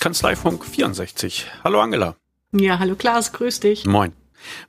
[0.00, 1.46] Kanzleifunk 64.
[1.64, 2.14] Hallo Angela.
[2.52, 3.86] Ja, hallo Klaas, grüß dich.
[3.86, 4.12] Moin.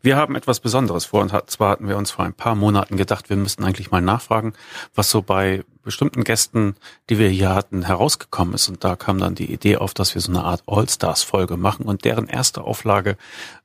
[0.02, 3.30] Wir haben etwas Besonderes vor und zwar hatten wir uns vor ein paar Monaten gedacht,
[3.30, 4.54] wir müssten eigentlich mal nachfragen,
[4.96, 6.76] was so bei bestimmten Gästen,
[7.10, 8.68] die wir hier hatten, herausgekommen ist.
[8.68, 12.04] Und da kam dann die Idee auf, dass wir so eine Art All-Stars-Folge machen und
[12.04, 13.16] deren erste Auflage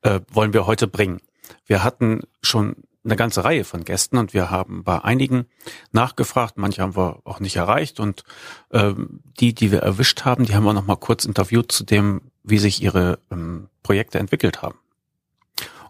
[0.03, 1.21] äh, wollen wir heute bringen.
[1.66, 5.46] Wir hatten schon eine ganze Reihe von Gästen und wir haben bei einigen
[5.90, 8.25] nachgefragt, manche haben wir auch nicht erreicht und
[8.71, 12.21] ähm, die, die wir erwischt haben, die haben wir noch mal kurz interviewt zu dem,
[12.45, 14.79] wie sich ihre ähm, Projekte entwickelt haben.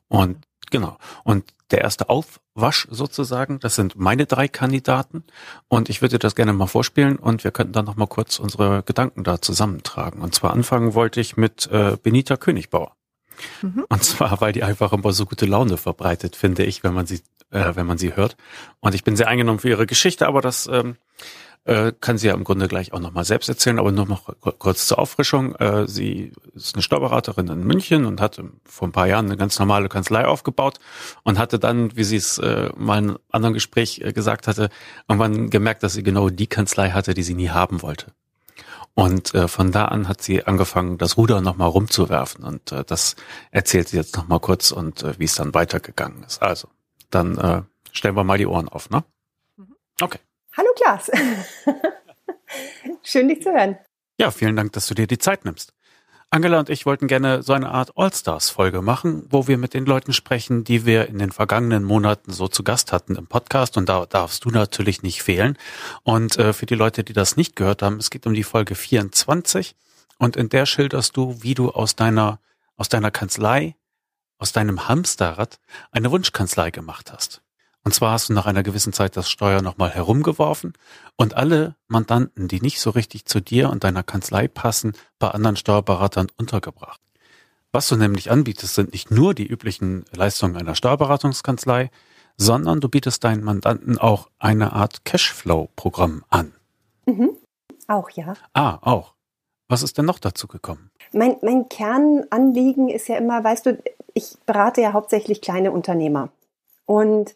[0.08, 0.98] Und genau.
[1.24, 5.24] Und der erste Aufwasch sozusagen, das sind meine drei Kandidaten
[5.68, 8.82] und ich würde das gerne mal vorspielen und wir könnten dann noch mal kurz unsere
[8.82, 10.20] Gedanken da zusammentragen.
[10.20, 12.94] Und zwar anfangen wollte ich mit äh, Benita Königbauer.
[13.62, 13.84] Mhm.
[13.88, 17.20] Und zwar, weil die einfach immer so gute Laune verbreitet, finde ich, wenn man sie,
[17.50, 18.36] äh, wenn man sie hört.
[18.80, 20.96] Und ich bin sehr eingenommen für ihre Geschichte, aber das ähm,
[21.64, 24.86] äh, kann sie ja im Grunde gleich auch nochmal selbst erzählen, aber nur noch kurz
[24.88, 25.54] zur Auffrischung.
[25.56, 29.58] Äh, sie ist eine Steuerberaterin in München und hat vor ein paar Jahren eine ganz
[29.58, 30.78] normale Kanzlei aufgebaut
[31.22, 34.70] und hatte dann, wie sie es äh, mal in einem anderen Gespräch äh, gesagt hatte,
[35.08, 38.12] irgendwann gemerkt, dass sie genau die Kanzlei hatte, die sie nie haben wollte.
[38.94, 42.44] Und äh, von da an hat sie angefangen, das Ruder nochmal rumzuwerfen.
[42.44, 43.16] Und äh, das
[43.50, 46.42] erzählt sie jetzt nochmal kurz und äh, wie es dann weitergegangen ist.
[46.42, 46.68] Also,
[47.10, 49.04] dann äh, stellen wir mal die Ohren auf, ne?
[49.56, 49.74] Mhm.
[50.00, 50.18] Okay.
[50.56, 51.10] Hallo Klaas.
[53.02, 53.78] Schön, dich zu hören.
[54.18, 55.72] Ja, vielen Dank, dass du dir die Zeit nimmst.
[56.32, 60.14] Angela und ich wollten gerne so eine Art All-Stars-Folge machen, wo wir mit den Leuten
[60.14, 63.76] sprechen, die wir in den vergangenen Monaten so zu Gast hatten im Podcast.
[63.76, 65.58] Und da darfst du natürlich nicht fehlen.
[66.04, 68.74] Und äh, für die Leute, die das nicht gehört haben, es geht um die Folge
[68.74, 69.76] 24.
[70.16, 72.40] Und in der schilderst du, wie du aus deiner,
[72.78, 73.76] aus deiner Kanzlei,
[74.38, 75.60] aus deinem Hamsterrad
[75.90, 77.42] eine Wunschkanzlei gemacht hast.
[77.84, 80.72] Und zwar hast du nach einer gewissen Zeit das Steuer nochmal herumgeworfen
[81.16, 85.56] und alle Mandanten, die nicht so richtig zu dir und deiner Kanzlei passen, bei anderen
[85.56, 87.00] Steuerberatern untergebracht.
[87.72, 91.90] Was du nämlich anbietest, sind nicht nur die üblichen Leistungen einer Steuerberatungskanzlei,
[92.36, 96.52] sondern du bietest deinen Mandanten auch eine Art Cashflow-Programm an.
[97.06, 97.30] Mhm.
[97.88, 98.34] Auch, ja.
[98.52, 99.14] Ah, auch.
[99.68, 100.90] Was ist denn noch dazu gekommen?
[101.12, 103.82] Mein, mein Kernanliegen ist ja immer, weißt du,
[104.14, 106.28] ich berate ja hauptsächlich kleine Unternehmer.
[106.84, 107.34] Und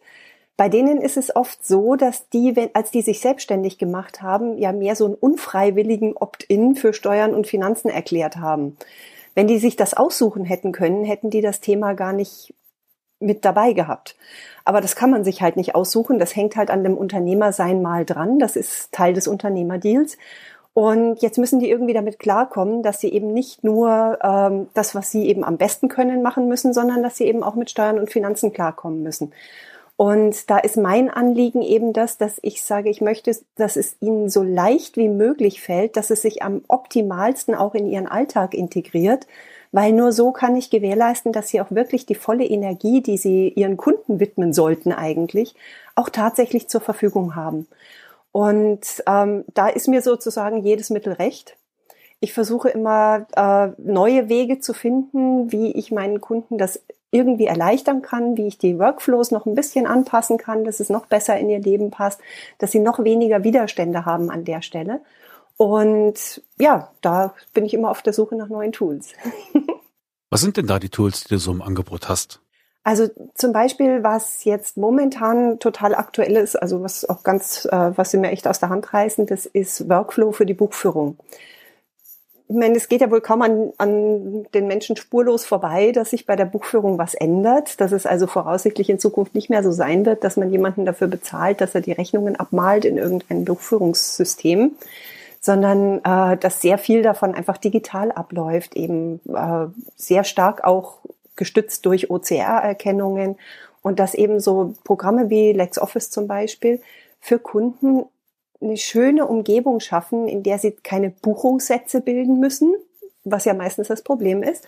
[0.57, 4.57] bei denen ist es oft so, dass die, wenn, als die sich selbstständig gemacht haben,
[4.57, 8.77] ja mehr so einen unfreiwilligen Opt-in für Steuern und Finanzen erklärt haben.
[9.35, 12.55] Wenn die sich das aussuchen hätten können, hätten die das Thema gar nicht
[13.21, 14.17] mit dabei gehabt.
[14.65, 16.19] Aber das kann man sich halt nicht aussuchen.
[16.19, 18.39] Das hängt halt an dem Unternehmersein mal dran.
[18.39, 20.17] Das ist Teil des Unternehmerdeals.
[20.73, 25.11] Und jetzt müssen die irgendwie damit klarkommen, dass sie eben nicht nur ähm, das, was
[25.11, 28.11] sie eben am besten können, machen müssen, sondern dass sie eben auch mit Steuern und
[28.11, 29.33] Finanzen klarkommen müssen.
[29.97, 34.29] Und da ist mein Anliegen eben das, dass ich sage, ich möchte, dass es ihnen
[34.29, 39.27] so leicht wie möglich fällt, dass es sich am optimalsten auch in ihren Alltag integriert,
[39.73, 43.49] weil nur so kann ich gewährleisten, dass sie auch wirklich die volle Energie, die sie
[43.49, 45.55] ihren Kunden widmen sollten eigentlich,
[45.95, 47.67] auch tatsächlich zur Verfügung haben.
[48.33, 51.57] Und ähm, da ist mir sozusagen jedes Mittel recht.
[52.21, 56.83] Ich versuche immer äh, neue Wege zu finden, wie ich meinen Kunden das
[57.17, 61.07] irgendwie erleichtern kann, wie ich die Workflows noch ein bisschen anpassen kann, dass es noch
[61.07, 62.21] besser in ihr Leben passt,
[62.59, 65.01] dass sie noch weniger Widerstände haben an der Stelle.
[65.57, 69.13] Und ja, da bin ich immer auf der Suche nach neuen Tools.
[70.31, 72.41] Was sind denn da die Tools, die du so im Angebot hast?
[72.83, 78.13] Also zum Beispiel, was jetzt momentan total aktuell ist, also was auch ganz, äh, was
[78.13, 81.17] sie mir echt aus der Hand reißen, das ist Workflow für die Buchführung
[82.49, 86.27] ich meine, es geht ja wohl kaum an, an den Menschen spurlos vorbei, dass sich
[86.27, 90.07] bei der Buchführung was ändert, dass es also voraussichtlich in Zukunft nicht mehr so sein
[90.07, 94.73] wird, dass man jemanden dafür bezahlt, dass er die Rechnungen abmalt in irgendein Buchführungssystem,
[95.41, 100.99] sondern äh, dass sehr viel davon einfach digital abläuft, eben äh, sehr stark auch
[101.35, 103.37] gestützt durch OCR-Erkennungen
[103.83, 106.81] und dass eben so Programme wie LexOffice zum Beispiel
[107.21, 108.05] für Kunden
[108.61, 112.75] eine schöne Umgebung schaffen, in der sie keine Buchungssätze bilden müssen,
[113.25, 114.65] was ja meistens das Problem ist,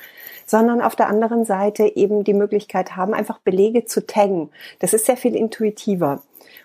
[0.47, 4.51] sondern auf der anderen Seite eben die Möglichkeit haben, einfach Belege zu taggen.
[4.81, 6.23] Das ist sehr viel intuitiver.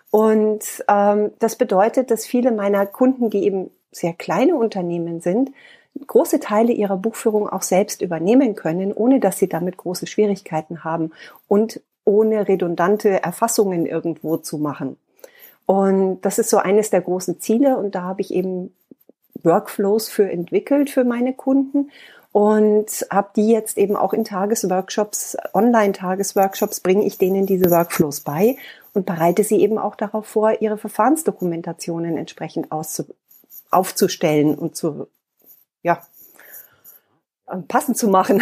[0.09, 5.51] Und ähm, das bedeutet, dass viele meiner Kunden, die eben sehr kleine Unternehmen sind,
[6.07, 11.11] große Teile ihrer Buchführung auch selbst übernehmen können, ohne dass sie damit große Schwierigkeiten haben
[11.47, 14.97] und ohne redundante Erfassungen irgendwo zu machen.
[15.65, 18.73] Und das ist so eines der großen Ziele und da habe ich eben
[19.43, 21.91] Workflows für entwickelt für meine Kunden.
[22.33, 28.57] und habe die jetzt eben auch in Tagesworkshops, Online-Tagesworkshops, bringe ich denen diese Workflows bei
[28.93, 33.05] und bereite sie eben auch darauf vor, ihre Verfahrensdokumentationen entsprechend auszu
[33.69, 35.07] aufzustellen und zu,
[35.81, 36.01] ja,
[37.67, 38.41] passend zu machen.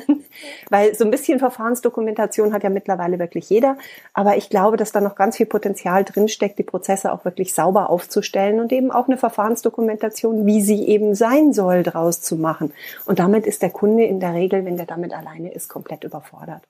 [0.70, 3.76] Weil so ein bisschen Verfahrensdokumentation hat ja mittlerweile wirklich jeder.
[4.14, 7.90] Aber ich glaube, dass da noch ganz viel Potenzial drinsteckt, die Prozesse auch wirklich sauber
[7.90, 12.72] aufzustellen und eben auch eine Verfahrensdokumentation, wie sie eben sein soll, draus zu machen.
[13.04, 16.62] Und damit ist der Kunde in der Regel, wenn der damit alleine ist, komplett überfordert.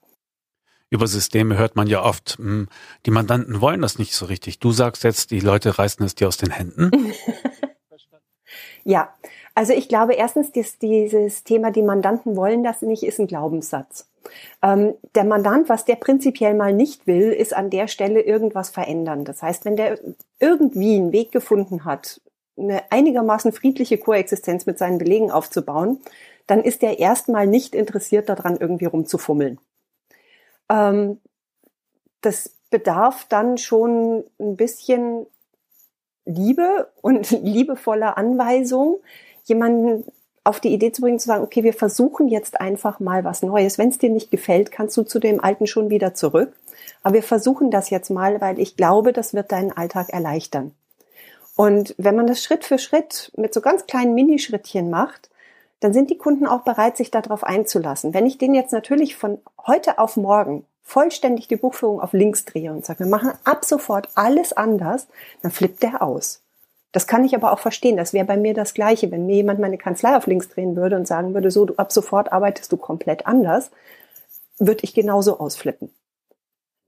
[0.93, 2.67] Über Systeme hört man ja oft, hm,
[3.07, 4.59] die Mandanten wollen das nicht so richtig.
[4.59, 6.91] Du sagst jetzt, die Leute reißen es dir aus den Händen.
[8.83, 9.11] ja,
[9.55, 14.09] also ich glaube erstens, dass dieses Thema, die Mandanten wollen das nicht, ist ein Glaubenssatz.
[14.61, 19.25] Ähm, der Mandant, was der prinzipiell mal nicht will, ist an der Stelle irgendwas verändern.
[19.25, 19.99] Das heißt, wenn der
[20.39, 22.21] irgendwie einen Weg gefunden hat,
[22.57, 26.01] eine einigermaßen friedliche Koexistenz mit seinen Belegen aufzubauen,
[26.47, 29.59] dann ist er erstmal nicht interessiert daran, irgendwie rumzufummeln.
[30.69, 31.19] Ähm,
[32.21, 35.27] das bedarf dann schon ein bisschen
[36.25, 38.99] Liebe und liebevoller Anweisung,
[39.43, 40.05] jemanden
[40.43, 43.77] auf die Idee zu bringen, zu sagen, okay, wir versuchen jetzt einfach mal was Neues.
[43.77, 46.53] Wenn es dir nicht gefällt, kannst du zu dem Alten schon wieder zurück.
[47.01, 50.73] Aber wir versuchen das jetzt mal, weil ich glaube, das wird deinen Alltag erleichtern.
[51.55, 55.29] Und wenn man das Schritt für Schritt mit so ganz kleinen Minischrittchen macht,
[55.79, 58.13] dann sind die Kunden auch bereit, sich darauf einzulassen.
[58.13, 62.71] Wenn ich denen jetzt natürlich von heute auf morgen vollständig die Buchführung auf links drehe
[62.71, 65.07] und sage, wir machen ab sofort alles anders,
[65.41, 66.42] dann flippt der aus.
[66.93, 67.97] Das kann ich aber auch verstehen.
[67.97, 69.11] Das wäre bei mir das Gleiche.
[69.11, 71.91] Wenn mir jemand meine Kanzlei auf links drehen würde und sagen würde, so, du, ab
[71.91, 73.71] sofort arbeitest du komplett anders,
[74.59, 75.89] würde ich genauso ausflippen.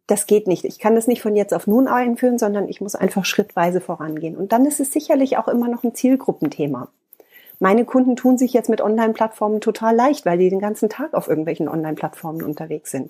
[0.06, 0.64] Das geht nicht.
[0.64, 4.38] Ich kann das nicht von jetzt auf nun einführen, sondern ich muss einfach schrittweise vorangehen.
[4.38, 6.88] Und dann ist es sicherlich auch immer noch ein Zielgruppenthema.
[7.60, 11.28] Meine Kunden tun sich jetzt mit Online-Plattformen total leicht, weil die den ganzen Tag auf
[11.28, 13.10] irgendwelchen Online-Plattformen unterwegs sind.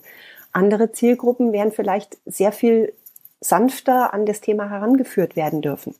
[0.54, 2.94] Andere Zielgruppen werden vielleicht sehr viel
[3.42, 5.96] sanfter an das Thema herangeführt werden dürfen.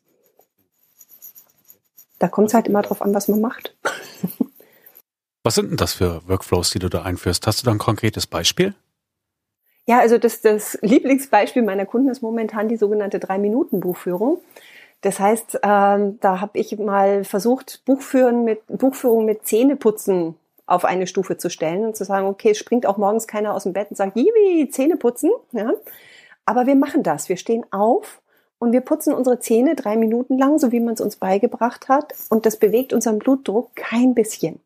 [2.20, 3.76] Da kommt es halt immer drauf an, was man macht.
[5.44, 7.46] Was sind denn das für Workflows, die du da einführst?
[7.46, 8.74] Hast du da ein konkretes Beispiel?
[9.88, 14.42] Ja, also das, das Lieblingsbeispiel meiner Kunden ist momentan die sogenannte Drei-Minuten-Buchführung.
[15.02, 20.36] Das heißt, ähm, da habe ich mal versucht, Buchführen mit, Buchführung mit Zähneputzen
[20.66, 23.74] auf eine Stufe zu stellen und zu sagen, okay, springt auch morgens keiner aus dem
[23.74, 25.30] Bett und sagt, Jibi, Zähne putzen.
[25.52, 25.74] Ja?
[26.46, 27.30] Aber wir machen das.
[27.30, 28.20] Wir stehen auf
[28.60, 32.14] und wir putzen unsere Zähne drei Minuten lang, so wie man es uns beigebracht hat.
[32.30, 34.60] Und das bewegt unseren Blutdruck kein bisschen.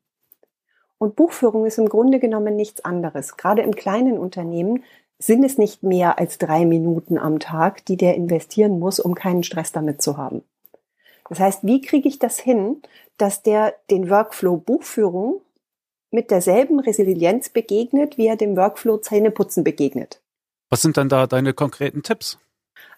[0.97, 3.37] Und Buchführung ist im Grunde genommen nichts anderes.
[3.37, 4.83] Gerade im kleinen Unternehmen
[5.17, 9.43] sind es nicht mehr als drei Minuten am Tag, die der investieren muss, um keinen
[9.43, 10.43] Stress damit zu haben.
[11.29, 12.81] Das heißt, wie kriege ich das hin,
[13.17, 15.41] dass der den Workflow Buchführung
[16.11, 20.21] mit derselben Resilienz begegnet, wie er dem Workflow Zähneputzen begegnet?
[20.69, 22.39] Was sind dann da deine konkreten Tipps?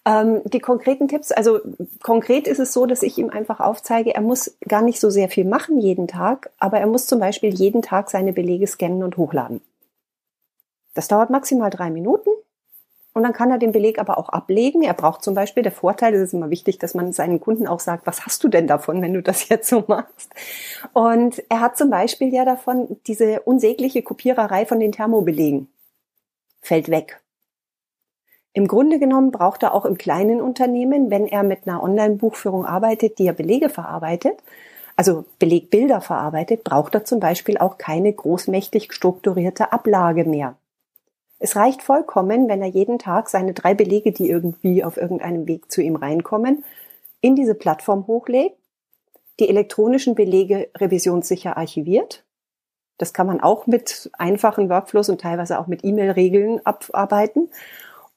[0.04, 1.60] Ähm, die konkreten Tipps, also
[2.02, 5.30] konkret ist es so, dass ich ihm einfach aufzeige, er muss gar nicht so sehr
[5.30, 9.18] viel machen jeden Tag, aber er muss zum Beispiel jeden Tag seine Belege scannen und
[9.18, 9.62] hochladen.
[10.96, 12.32] Das dauert maximal drei Minuten
[13.14, 14.84] und dann kann er den Beleg aber auch ablegen.
[14.84, 17.80] Er braucht zum Beispiel, der Vorteil, es ist immer wichtig, dass man seinen Kunden auch
[17.80, 20.32] sagt, was hast du denn davon, wenn du das jetzt so machst?
[20.94, 25.68] Und er hat zum Beispiel ja davon diese unsägliche Kopiererei von den Thermobelegen.
[26.62, 27.22] Fällt weg.
[28.54, 33.18] Im Grunde genommen braucht er auch im kleinen Unternehmen, wenn er mit einer Online-Buchführung arbeitet,
[33.18, 34.44] die er Belege verarbeitet,
[34.98, 40.56] also Belegbilder verarbeitet, braucht er zum Beispiel auch keine großmächtig strukturierte Ablage mehr.
[41.40, 45.72] Es reicht vollkommen, wenn er jeden Tag seine drei Belege, die irgendwie auf irgendeinem Weg
[45.72, 46.64] zu ihm reinkommen,
[47.22, 48.58] in diese Plattform hochlegt,
[49.40, 52.26] die elektronischen Belege revisionssicher archiviert.
[52.98, 57.50] Das kann man auch mit einfachen Workflows und teilweise auch mit E-Mail-Regeln abarbeiten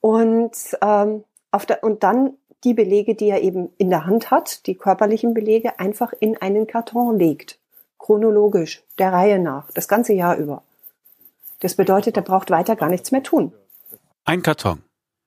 [0.04, 4.66] und, ähm, auf der, und dann die Belege, die er eben in der Hand hat,
[4.66, 7.58] die körperlichen Belege, einfach in einen Karton legt.
[7.98, 10.62] Chronologisch, der Reihe nach, das ganze Jahr über.
[11.60, 13.54] Das bedeutet, er braucht weiter gar nichts mehr tun.
[14.26, 14.82] Ein Karton.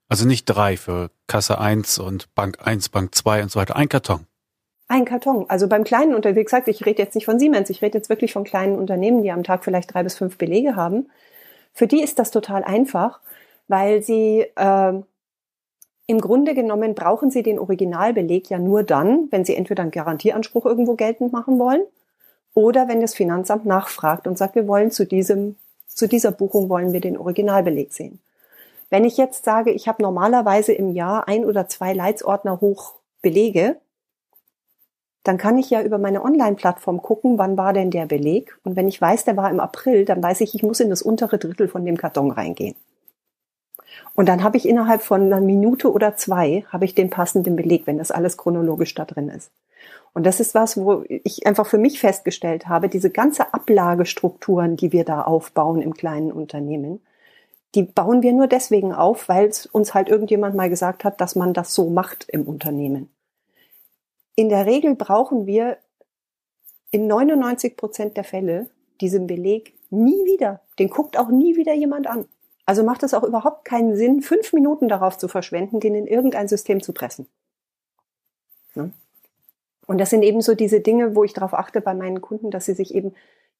[0.10, 3.76] Also nicht drei für Kasse 1 und Bank 1, Bank 2 und so weiter.
[3.76, 4.28] Ein Karton.
[4.88, 5.48] Ein Karton.
[5.50, 8.10] Also beim kleinen Unternehmen, wie gesagt, ich rede jetzt nicht von Siemens, ich rede jetzt
[8.10, 11.10] wirklich von kleinen Unternehmen, die am Tag vielleicht drei bis fünf Belege haben.
[11.74, 13.22] Für die ist das total einfach
[13.68, 14.94] weil sie äh,
[16.08, 20.66] im Grunde genommen brauchen sie den Originalbeleg ja nur dann, wenn sie entweder einen Garantieanspruch
[20.66, 21.82] irgendwo geltend machen wollen
[22.54, 26.94] oder wenn das Finanzamt nachfragt und sagt, wir wollen zu diesem, zu dieser Buchung wollen
[26.94, 28.20] wir den Originalbeleg sehen.
[28.90, 33.76] Wenn ich jetzt sage, ich habe normalerweise im Jahr ein oder zwei Leitsordner hoch Belege,
[35.24, 38.58] dann kann ich ja über meine Online-Plattform gucken, wann war denn der Beleg.
[38.64, 41.02] Und wenn ich weiß, der war im April, dann weiß ich, ich muss in das
[41.02, 42.76] untere Drittel von dem Karton reingehen.
[44.16, 47.88] Und dann habe ich innerhalb von einer Minute oder zwei, habe ich den passenden Beleg,
[47.88, 49.52] wenn das alles chronologisch da drin ist.
[50.14, 54.92] Und das ist was, wo ich einfach für mich festgestellt habe, diese ganze Ablagestrukturen, die
[54.92, 57.02] wir da aufbauen im kleinen Unternehmen,
[57.76, 61.54] die bauen wir nur deswegen auf, weil uns halt irgendjemand mal gesagt hat, dass man
[61.54, 63.10] das so macht im Unternehmen.
[64.36, 65.78] In der Regel brauchen wir
[66.92, 68.70] in 99 Prozent der Fälle
[69.02, 70.62] diesen Beleg nie wieder.
[70.80, 72.26] Den guckt auch nie wieder jemand an.
[72.68, 76.50] Also macht es auch überhaupt keinen Sinn, fünf Minuten darauf zu verschwenden, den in irgendein
[76.50, 77.28] System zu pressen.
[78.76, 78.92] Ne?
[79.86, 82.66] Und das sind eben so diese Dinge, wo ich darauf achte bei meinen Kunden, dass
[82.66, 83.16] sie sich eben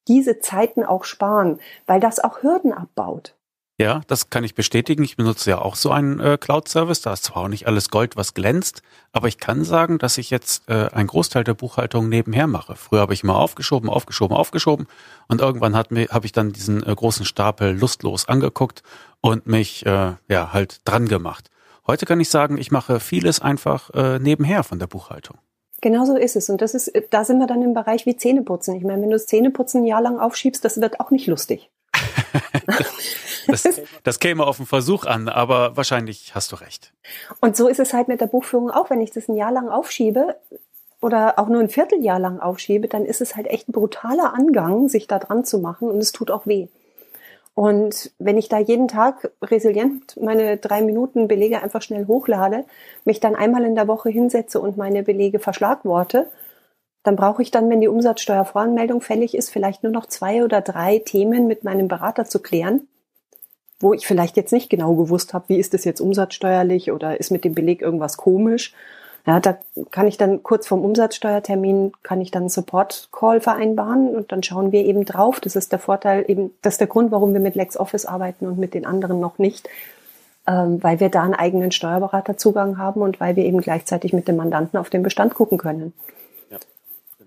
[0.10, 3.37] diese Zeiten auch sparen, weil das auch Hürden abbaut.
[3.80, 5.04] Ja, das kann ich bestätigen.
[5.04, 7.02] Ich benutze ja auch so einen äh, Cloud-Service.
[7.02, 8.82] Da ist zwar auch nicht alles Gold, was glänzt,
[9.12, 12.76] aber ich kann sagen, dass ich jetzt äh, einen Großteil der Buchhaltung nebenher mache.
[12.76, 14.88] Früher habe ich mal aufgeschoben, aufgeschoben, aufgeschoben
[15.28, 18.82] und irgendwann habe ich dann diesen äh, großen Stapel lustlos angeguckt
[19.22, 21.52] und mich äh, ja halt dran gemacht.
[21.86, 25.38] Heute kann ich sagen, ich mache vieles einfach äh, nebenher von der Buchhaltung.
[25.82, 26.50] Genau so ist es.
[26.50, 28.76] Und das ist, da sind wir dann im Bereich wie Zähneputzen.
[28.76, 31.70] Ich meine, wenn du das Zähneputzen ein Jahr lang aufschiebst, das wird auch nicht lustig.
[33.48, 33.64] Das,
[34.04, 36.92] das käme auf den Versuch an, aber wahrscheinlich hast du recht.
[37.40, 38.90] Und so ist es halt mit der Buchführung auch.
[38.90, 40.36] Wenn ich das ein Jahr lang aufschiebe
[41.02, 44.90] oder auch nur ein Vierteljahr lang aufschiebe, dann ist es halt echt ein brutaler Angang,
[44.90, 46.68] sich da dran zu machen und es tut auch weh.
[47.54, 52.66] Und wenn ich da jeden Tag resilient meine drei Minuten Belege einfach schnell hochlade,
[53.04, 56.28] mich dann einmal in der Woche hinsetze und meine Belege verschlagworte,
[57.08, 61.00] dann brauche ich dann, wenn die Umsatzsteuervoranmeldung fällig ist, vielleicht nur noch zwei oder drei
[61.00, 62.88] Themen mit meinem Berater zu klären
[63.80, 67.32] wo ich vielleicht jetzt nicht genau gewusst habe, wie ist das jetzt umsatzsteuerlich oder ist
[67.32, 68.74] mit dem Beleg irgendwas komisch.
[69.26, 69.58] Ja, da
[69.92, 74.42] kann ich dann kurz vorm Umsatzsteuertermin kann ich dann einen Support Call vereinbaren und dann
[74.42, 75.42] schauen wir eben drauf.
[75.42, 78.58] Das ist der Vorteil eben, das ist der Grund, warum wir mit LexOffice arbeiten und
[78.58, 79.68] mit den anderen noch nicht,
[80.48, 84.38] ähm, weil wir da einen eigenen Steuerberaterzugang haben und weil wir eben gleichzeitig mit dem
[84.38, 85.94] Mandanten auf den Bestand gucken können.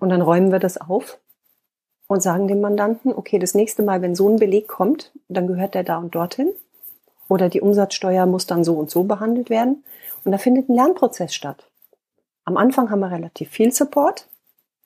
[0.01, 1.19] Und dann räumen wir das auf
[2.07, 5.75] und sagen dem Mandanten, okay, das nächste Mal, wenn so ein Beleg kommt, dann gehört
[5.75, 6.49] der da und dorthin.
[7.29, 9.83] Oder die Umsatzsteuer muss dann so und so behandelt werden.
[10.25, 11.67] Und da findet ein Lernprozess statt.
[12.45, 14.27] Am Anfang haben wir relativ viel Support.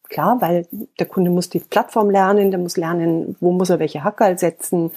[0.04, 0.68] Klar, weil
[1.00, 4.92] der Kunde muss die Plattform lernen, der muss lernen, wo muss er welche Hackerl setzen,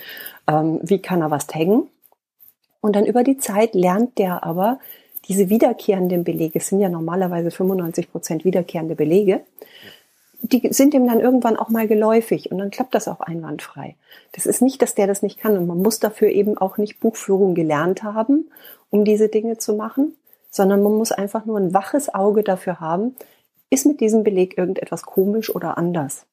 [0.49, 1.89] ähm, wie kann er was taggen.
[2.81, 4.81] Und dann über die Zeit lernt der aber
[5.29, 9.43] diese wiederkehrenden Belege, es sind ja normalerweise 95 Prozent wiederkehrende Belege,
[10.41, 13.97] die sind ihm dann irgendwann auch mal geläufig und dann klappt das auch einwandfrei.
[14.33, 17.01] Das ist nicht, dass der das nicht kann und man muss dafür eben auch nicht
[17.01, 18.51] Buchführung gelernt haben,
[18.91, 20.17] um diese Dinge zu machen,
[20.51, 23.17] sondern man muss einfach nur ein waches Auge dafür haben,
[23.71, 26.25] ist mit diesem Beleg irgendetwas komisch oder anders.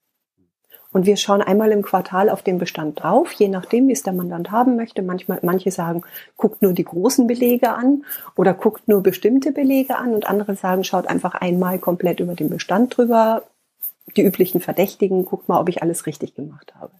[0.92, 4.14] Und wir schauen einmal im Quartal auf den Bestand drauf, je nachdem, wie es der
[4.14, 5.02] Mandant haben möchte.
[5.02, 6.04] Manchmal, manche sagen,
[6.38, 8.06] guckt nur die großen Belege an
[8.38, 12.50] oder guckt nur bestimmte Belege an und andere sagen, schaut einfach einmal komplett über den
[12.50, 13.44] Bestand drüber,
[14.16, 16.92] die üblichen Verdächtigen, guckt mal, ob ich alles richtig gemacht habe.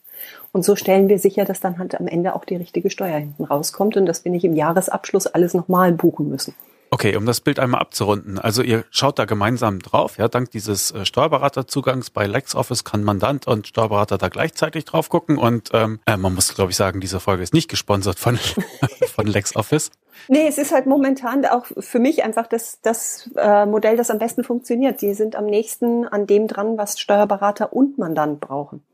[0.52, 3.44] Und so stellen wir sicher, dass dann halt am Ende auch die richtige Steuer hinten
[3.44, 6.56] rauskommt und dass wir nicht im Jahresabschluss alles nochmal buchen müssen.
[6.96, 8.40] Okay, um das Bild einmal abzurunden.
[8.40, 13.48] Also ihr schaut da gemeinsam drauf, ja, dank dieses äh, Steuerberaterzugangs bei LexOffice kann Mandant
[13.48, 17.20] und Steuerberater da gleichzeitig drauf gucken und ähm, äh, man muss, glaube ich, sagen, diese
[17.20, 18.40] Folge ist nicht gesponsert von,
[19.14, 19.92] von LexOffice.
[20.30, 24.18] Nee, es ist halt momentan auch für mich einfach das, das äh, Modell, das am
[24.18, 25.02] besten funktioniert.
[25.02, 28.86] Die sind am nächsten an dem dran, was Steuerberater und Mandant brauchen.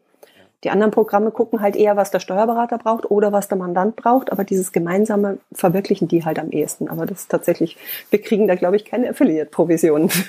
[0.63, 4.31] Die anderen Programme gucken halt eher, was der Steuerberater braucht oder was der Mandant braucht,
[4.31, 6.87] aber dieses Gemeinsame verwirklichen die halt am ehesten.
[6.87, 7.77] Aber das ist tatsächlich,
[8.11, 10.11] wir kriegen da, glaube ich, keine Affiliate-Provisionen.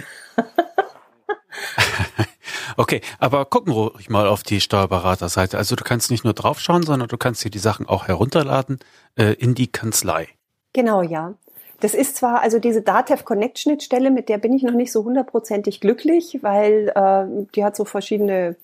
[2.77, 5.59] Okay, aber gucken ruhig mal auf die Steuerberaterseite.
[5.59, 8.79] Also du kannst nicht nur draufschauen, sondern du kannst dir die Sachen auch herunterladen
[9.17, 10.29] äh, in die Kanzlei.
[10.73, 11.35] Genau, ja.
[11.81, 15.05] Das ist zwar, also diese Datev Connect Schnittstelle, mit der bin ich noch nicht so
[15.05, 18.57] hundertprozentig glücklich, weil äh, die hat so verschiedene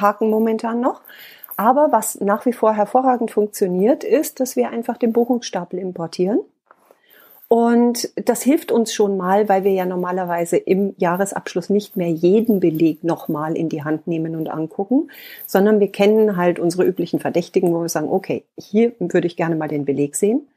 [0.00, 1.02] Haken momentan noch.
[1.56, 6.40] Aber was nach wie vor hervorragend funktioniert, ist, dass wir einfach den Buchungsstapel importieren.
[7.48, 12.58] Und das hilft uns schon mal, weil wir ja normalerweise im Jahresabschluss nicht mehr jeden
[12.58, 15.10] Beleg nochmal in die Hand nehmen und angucken,
[15.46, 19.54] sondern wir kennen halt unsere üblichen Verdächtigen, wo wir sagen, okay, hier würde ich gerne
[19.54, 20.48] mal den Beleg sehen.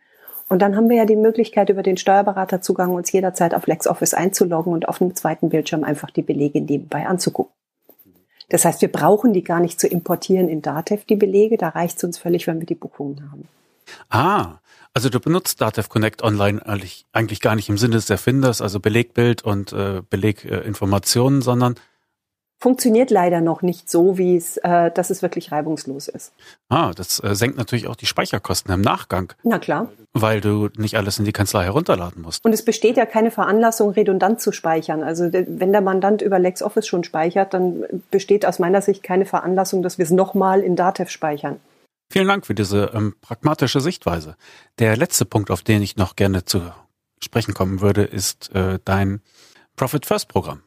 [0.47, 4.73] Und dann haben wir ja die Möglichkeit, über den Steuerberaterzugang uns jederzeit auf LexOffice einzuloggen
[4.73, 7.53] und auf dem zweiten Bildschirm einfach die Belege nebenbei anzugucken.
[8.49, 11.57] Das heißt, wir brauchen die gar nicht zu importieren in Datev, die Belege.
[11.57, 13.47] Da reicht es uns völlig, wenn wir die Buchungen haben.
[14.09, 14.59] Ah,
[14.93, 18.79] also du benutzt Datev Connect Online eigentlich, eigentlich gar nicht im Sinne des Erfinders, also
[18.79, 21.75] Belegbild und äh, Beleginformationen, sondern
[22.59, 26.33] funktioniert leider noch nicht so, wie es, äh, dass es wirklich reibungslos ist.
[26.67, 29.33] Ah, das äh, senkt natürlich auch die Speicherkosten im Nachgang.
[29.43, 29.89] Na klar.
[30.13, 32.43] Weil du nicht alles in die Kanzlei herunterladen musst.
[32.43, 35.03] Und es besteht ja keine Veranlassung, redundant zu speichern.
[35.03, 39.81] Also wenn der Mandant über LexOffice schon speichert, dann besteht aus meiner Sicht keine Veranlassung,
[39.81, 41.59] dass wir es nochmal in Datev speichern.
[42.11, 44.35] Vielen Dank für diese ähm, pragmatische Sichtweise.
[44.79, 46.61] Der letzte Punkt, auf den ich noch gerne zu
[47.23, 49.21] sprechen kommen würde, ist äh, dein
[49.75, 50.63] Profit First Programm.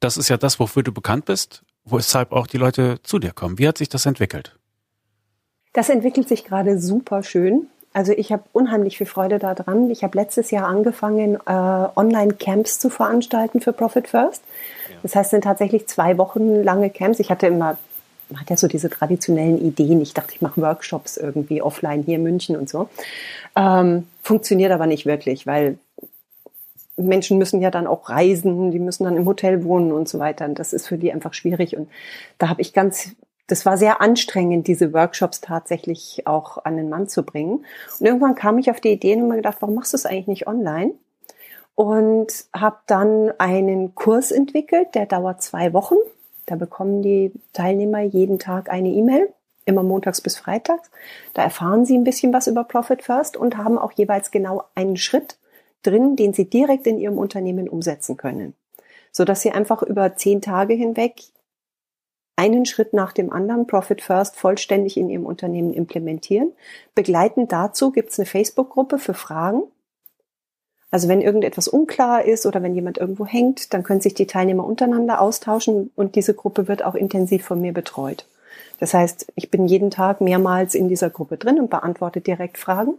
[0.00, 3.58] Das ist ja das, wofür du bekannt bist, weshalb auch die Leute zu dir kommen.
[3.58, 4.56] Wie hat sich das entwickelt?
[5.72, 7.66] Das entwickelt sich gerade super schön.
[7.92, 9.90] Also ich habe unheimlich viel Freude daran.
[9.90, 14.42] Ich habe letztes Jahr angefangen, äh, Online-Camps zu veranstalten für Profit First.
[15.02, 17.18] Das heißt, es sind tatsächlich zwei Wochen lange Camps.
[17.18, 17.78] Ich hatte immer,
[18.28, 20.00] man hat ja so diese traditionellen Ideen.
[20.00, 22.88] Ich dachte, ich mache Workshops irgendwie offline hier in München und so.
[23.56, 25.78] Ähm, funktioniert aber nicht wirklich, weil
[26.98, 30.44] Menschen müssen ja dann auch reisen, die müssen dann im Hotel wohnen und so weiter.
[30.44, 31.76] Und das ist für die einfach schwierig.
[31.76, 31.88] Und
[32.38, 33.12] da habe ich ganz,
[33.46, 37.64] das war sehr anstrengend, diese Workshops tatsächlich auch an den Mann zu bringen.
[37.98, 40.26] Und irgendwann kam ich auf die Idee und mir gedacht, warum machst du es eigentlich
[40.26, 40.92] nicht online?
[41.74, 45.94] Und habe dann einen Kurs entwickelt, der dauert zwei Wochen.
[46.46, 49.32] Da bekommen die Teilnehmer jeden Tag eine E-Mail,
[49.64, 50.90] immer montags bis freitags.
[51.34, 54.96] Da erfahren sie ein bisschen was über Profit First und haben auch jeweils genau einen
[54.96, 55.37] Schritt,
[55.82, 58.54] drin, den Sie direkt in Ihrem Unternehmen umsetzen können,
[59.12, 61.22] so dass Sie einfach über zehn Tage hinweg
[62.36, 66.52] einen Schritt nach dem anderen Profit First vollständig in Ihrem Unternehmen implementieren.
[66.94, 69.64] Begleitend dazu gibt es eine Facebook-Gruppe für Fragen.
[70.90, 74.64] Also wenn irgendetwas unklar ist oder wenn jemand irgendwo hängt, dann können sich die Teilnehmer
[74.64, 78.26] untereinander austauschen und diese Gruppe wird auch intensiv von mir betreut.
[78.78, 82.94] Das heißt, ich bin jeden Tag mehrmals in dieser Gruppe drin und beantworte direkt Fragen.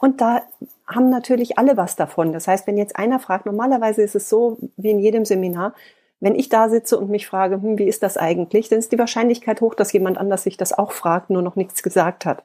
[0.00, 0.42] Und da
[0.90, 2.32] haben natürlich alle was davon.
[2.32, 5.74] Das heißt, wenn jetzt einer fragt, normalerweise ist es so wie in jedem Seminar,
[6.20, 8.98] wenn ich da sitze und mich frage, hm, wie ist das eigentlich, dann ist die
[8.98, 12.44] Wahrscheinlichkeit hoch, dass jemand anders sich das auch fragt, nur noch nichts gesagt hat.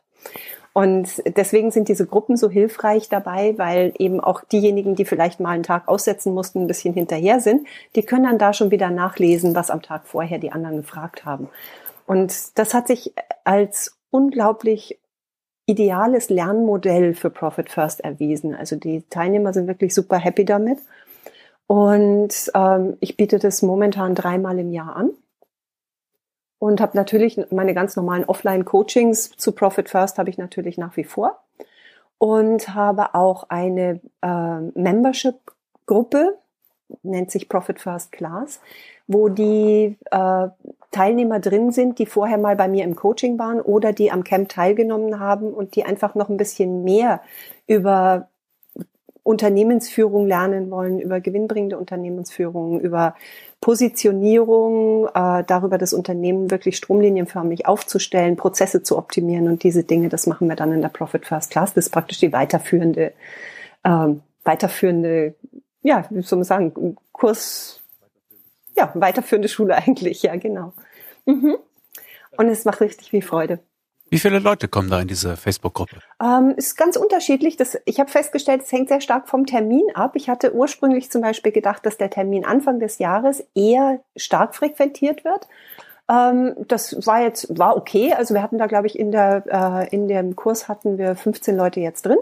[0.74, 5.52] Und deswegen sind diese Gruppen so hilfreich dabei, weil eben auch diejenigen, die vielleicht mal
[5.52, 9.56] einen Tag aussetzen mussten, ein bisschen hinterher sind, die können dann da schon wieder nachlesen,
[9.56, 11.48] was am Tag vorher die anderen gefragt haben.
[12.06, 13.14] Und das hat sich
[13.46, 15.00] als unglaublich
[15.66, 18.56] ideales Lernmodell für Profit First erwiesen.
[18.56, 20.80] Also die Teilnehmer sind wirklich super happy damit.
[21.68, 25.12] Und ähm, ich biete das momentan dreimal im Jahr an
[26.60, 31.04] und habe natürlich meine ganz normalen Offline-Coachings zu Profit First habe ich natürlich nach wie
[31.04, 31.44] vor
[32.18, 36.38] und habe auch eine äh, Membership-Gruppe,
[37.04, 38.62] nennt sich Profit First Class,
[39.08, 40.48] wo die äh,
[40.96, 44.48] Teilnehmer drin sind, die vorher mal bei mir im Coaching waren oder die am Camp
[44.48, 47.22] teilgenommen haben und die einfach noch ein bisschen mehr
[47.68, 48.30] über
[49.22, 53.16] Unternehmensführung lernen wollen, über gewinnbringende Unternehmensführung, über
[53.60, 60.28] Positionierung, äh, darüber das Unternehmen wirklich stromlinienförmig aufzustellen, Prozesse zu optimieren und diese Dinge, das
[60.28, 61.74] machen wir dann in der Profit First Class.
[61.74, 63.14] Das ist praktisch die weiterführende,
[63.84, 64.08] äh,
[64.44, 65.34] weiterführende,
[65.82, 67.82] ja, wie soll man sagen, Kurs,
[68.76, 70.74] ja, weiterführende Schule eigentlich, ja, genau.
[71.26, 71.58] Mhm.
[72.38, 73.60] Und es macht richtig viel Freude.
[74.10, 75.98] Wie viele Leute kommen da in diese Facebook-Gruppe?
[76.22, 77.58] Ähm, ist ganz unterschiedlich.
[77.58, 80.16] Das, ich habe festgestellt, es hängt sehr stark vom Termin ab.
[80.16, 85.26] Ich hatte ursprünglich zum Beispiel gedacht, dass der Termin Anfang des Jahres eher stark frequentiert
[85.26, 85.48] wird.
[86.08, 88.14] Ähm, das war jetzt war okay.
[88.14, 91.58] Also wir hatten da, glaube ich, in der äh, in dem Kurs hatten wir 15
[91.58, 92.20] Leute jetzt drin.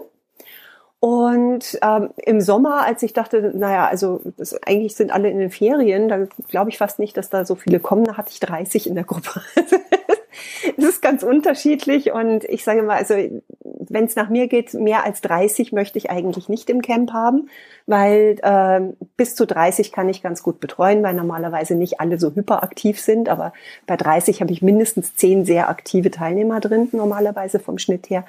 [1.04, 5.50] Und ähm, im Sommer, als ich dachte, naja, also das, eigentlich sind alle in den
[5.50, 8.86] Ferien, da glaube ich fast nicht, dass da so viele kommen, da hatte ich 30
[8.86, 9.42] in der Gruppe.
[10.78, 13.16] es ist ganz unterschiedlich und ich sage mal, also
[13.60, 17.50] wenn es nach mir geht, mehr als 30 möchte ich eigentlich nicht im Camp haben,
[17.84, 18.80] weil äh,
[19.18, 23.28] bis zu 30 kann ich ganz gut betreuen, weil normalerweise nicht alle so hyperaktiv sind,
[23.28, 23.52] aber
[23.86, 28.24] bei 30 habe ich mindestens 10 sehr aktive Teilnehmer drin, normalerweise vom Schnitt her.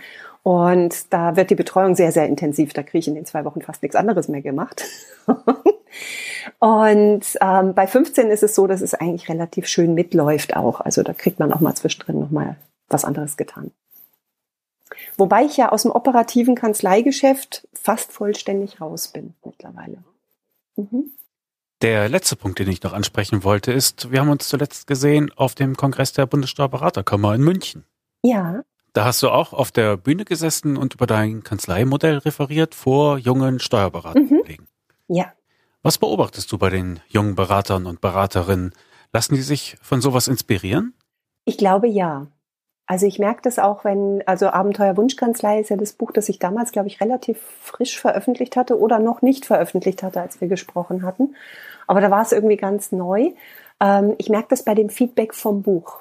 [0.45, 2.71] Und da wird die Betreuung sehr, sehr intensiv.
[2.71, 4.86] Da kriege ich in den zwei Wochen fast nichts anderes mehr gemacht.
[6.60, 10.81] Und ähm, bei 15 ist es so, dass es eigentlich relativ schön mitläuft auch.
[10.81, 12.58] Also da kriegt man auch mal zwischendrin nochmal
[12.89, 13.71] was anderes getan.
[15.17, 19.97] Wobei ich ja aus dem operativen Kanzleigeschäft fast vollständig raus bin mittlerweile.
[20.75, 21.12] Mhm.
[21.81, 25.55] Der letzte Punkt, den ich noch ansprechen wollte, ist, wir haben uns zuletzt gesehen auf
[25.55, 27.84] dem Kongress der Bundessteuerberaterkammer in München.
[28.21, 28.63] Ja.
[28.95, 33.60] Da hast du auch auf der Bühne gesessen und über dein Kanzleimodell referiert vor jungen
[33.60, 34.23] Steuerberatern.
[34.23, 34.67] Mhm.
[35.10, 35.34] Ja.
[35.84, 38.73] Was beobachtest du bei den jungen Beratern und Beraterinnen?
[39.12, 40.93] Lassen die sich von sowas inspirieren?
[41.43, 42.27] Ich glaube ja.
[42.86, 46.39] Also ich merke das auch, wenn, also Abenteuer Wunschkanzlei ist ja das Buch, das ich
[46.39, 51.03] damals, glaube ich, relativ frisch veröffentlicht hatte oder noch nicht veröffentlicht hatte, als wir gesprochen
[51.03, 51.36] hatten.
[51.86, 53.31] Aber da war es irgendwie ganz neu.
[53.81, 55.99] Ähm, ich merke das bei dem Feedback vom Buch.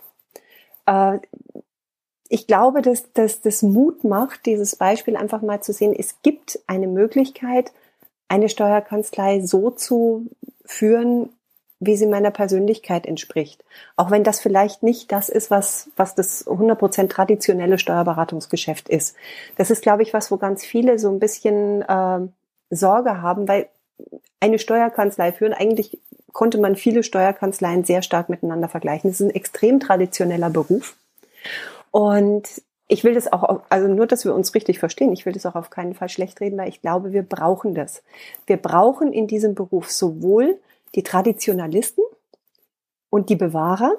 [2.28, 6.58] Ich glaube, dass, dass das Mut macht, dieses Beispiel einfach mal zu sehen, es gibt
[6.66, 7.72] eine Möglichkeit,
[8.28, 10.26] eine Steuerkanzlei so zu
[10.64, 11.30] führen,
[11.80, 13.62] wie sie meiner Persönlichkeit entspricht.
[13.96, 19.16] Auch wenn das vielleicht nicht das ist, was, was das 100% traditionelle Steuerberatungsgeschäft ist.
[19.56, 22.20] Das ist, glaube ich, was, wo ganz viele so ein bisschen äh,
[22.70, 23.68] Sorge haben, weil
[24.40, 25.98] eine Steuerkanzlei führen, eigentlich
[26.32, 29.10] konnte man viele Steuerkanzleien sehr stark miteinander vergleichen.
[29.10, 30.96] Das ist ein extrem traditioneller Beruf.
[31.94, 35.46] Und ich will das auch, also nur, dass wir uns richtig verstehen, ich will das
[35.46, 38.02] auch auf keinen Fall schlecht reden, weil ich glaube, wir brauchen das.
[38.48, 40.58] Wir brauchen in diesem Beruf sowohl
[40.96, 42.02] die Traditionalisten
[43.10, 43.92] und die Bewahrer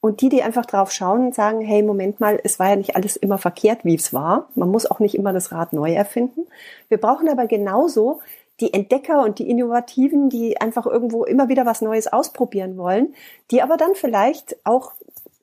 [0.00, 2.94] und die, die einfach drauf schauen und sagen, hey, Moment mal, es war ja nicht
[2.94, 4.48] alles immer verkehrt, wie es war.
[4.54, 6.46] Man muss auch nicht immer das Rad neu erfinden.
[6.88, 8.20] Wir brauchen aber genauso
[8.60, 13.12] die Entdecker und die Innovativen, die einfach irgendwo immer wieder was Neues ausprobieren wollen,
[13.50, 14.92] die aber dann vielleicht auch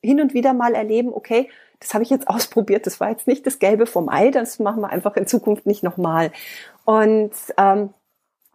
[0.02, 3.46] hin und wieder mal erleben, okay, das habe ich jetzt ausprobiert, das war jetzt nicht
[3.46, 6.32] das Gelbe vom Ei, das machen wir einfach in Zukunft nicht nochmal.
[6.84, 7.92] Und ähm,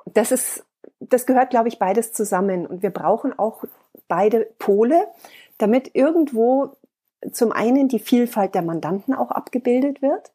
[0.05, 0.65] das ist,
[0.99, 2.65] das gehört, glaube ich, beides zusammen.
[2.65, 3.63] Und wir brauchen auch
[4.07, 5.07] beide Pole,
[5.57, 6.75] damit irgendwo
[7.31, 10.31] zum einen die Vielfalt der Mandanten auch abgebildet wird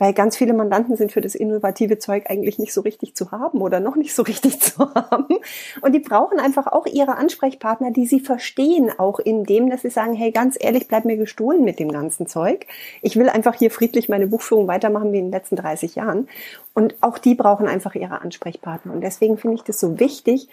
[0.00, 3.60] weil ganz viele Mandanten sind für das innovative Zeug eigentlich nicht so richtig zu haben
[3.60, 5.38] oder noch nicht so richtig zu haben.
[5.82, 9.90] Und die brauchen einfach auch ihre Ansprechpartner, die sie verstehen, auch in dem, dass sie
[9.90, 12.66] sagen, hey, ganz ehrlich, bleib mir gestohlen mit dem ganzen Zeug.
[13.02, 16.28] Ich will einfach hier friedlich meine Buchführung weitermachen wie in den letzten 30 Jahren.
[16.72, 18.94] Und auch die brauchen einfach ihre Ansprechpartner.
[18.94, 20.48] Und deswegen finde ich das so wichtig,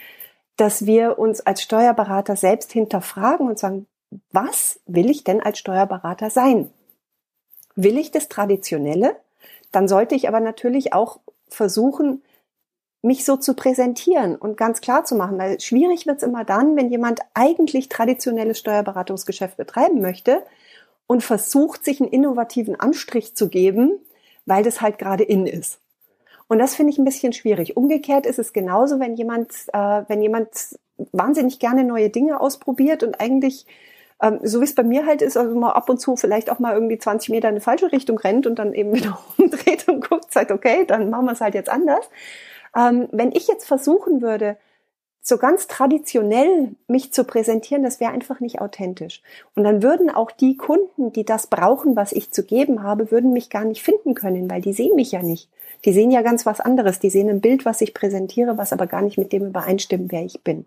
[0.58, 3.86] dass wir uns als Steuerberater selbst hinterfragen und sagen,
[4.30, 6.70] was will ich denn als Steuerberater sein?
[7.76, 9.16] Will ich das Traditionelle?
[9.72, 12.22] Dann sollte ich aber natürlich auch versuchen,
[13.02, 16.76] mich so zu präsentieren und ganz klar zu machen, weil schwierig wird es immer dann,
[16.76, 20.42] wenn jemand eigentlich traditionelles Steuerberatungsgeschäft betreiben möchte
[21.06, 23.92] und versucht, sich einen innovativen Anstrich zu geben,
[24.46, 25.80] weil das halt gerade in ist.
[26.48, 27.76] Und das finde ich ein bisschen schwierig.
[27.76, 30.48] Umgekehrt ist es genauso, wenn jemand, äh, wenn jemand
[31.12, 33.66] wahnsinnig gerne neue Dinge ausprobiert und eigentlich
[34.22, 36.58] ähm, so wie es bei mir halt ist, also mal ab und zu vielleicht auch
[36.58, 40.08] mal irgendwie 20 Meter in eine falsche Richtung rennt und dann eben wieder umdreht und
[40.08, 42.08] guckt, sagt, okay, dann machen wir es halt jetzt anders.
[42.76, 44.56] Ähm, wenn ich jetzt versuchen würde,
[45.20, 49.22] so ganz traditionell mich zu präsentieren, das wäre einfach nicht authentisch.
[49.54, 53.32] Und dann würden auch die Kunden, die das brauchen, was ich zu geben habe, würden
[53.32, 55.48] mich gar nicht finden können, weil die sehen mich ja nicht.
[55.84, 56.98] Die sehen ja ganz was anderes.
[56.98, 60.24] Die sehen ein Bild, was ich präsentiere, was aber gar nicht mit dem übereinstimmt, wer
[60.24, 60.64] ich bin.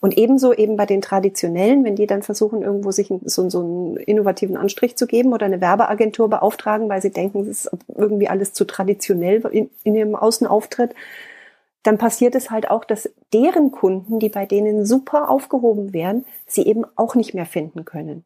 [0.00, 3.96] Und ebenso eben bei den traditionellen, wenn die dann versuchen, irgendwo sich so, so einen
[3.96, 8.52] innovativen Anstrich zu geben oder eine Werbeagentur beauftragen, weil sie denken, es ist irgendwie alles
[8.52, 10.94] zu traditionell in, in ihrem Außenauftritt,
[11.82, 16.66] dann passiert es halt auch, dass deren Kunden, die bei denen super aufgehoben wären, sie
[16.66, 18.24] eben auch nicht mehr finden können.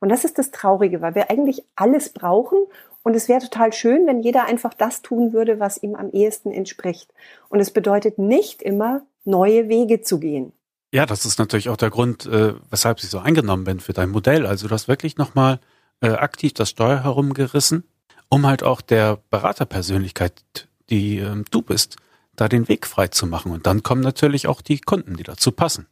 [0.00, 2.58] Und das ist das Traurige, weil wir eigentlich alles brauchen
[3.02, 6.52] und es wäre total schön, wenn jeder einfach das tun würde, was ihm am ehesten
[6.52, 7.12] entspricht.
[7.48, 10.52] Und es bedeutet nicht immer, neue Wege zu gehen.
[10.92, 14.10] Ja, das ist natürlich auch der Grund, äh, weshalb ich so eingenommen bin für dein
[14.10, 14.46] Modell.
[14.46, 15.58] Also du hast wirklich nochmal
[16.00, 17.84] äh, aktiv das Steuer herumgerissen,
[18.28, 21.96] um halt auch der Beraterpersönlichkeit, die ähm, du bist,
[22.36, 23.52] da den Weg frei zu machen.
[23.52, 25.86] Und dann kommen natürlich auch die Kunden, die dazu passen.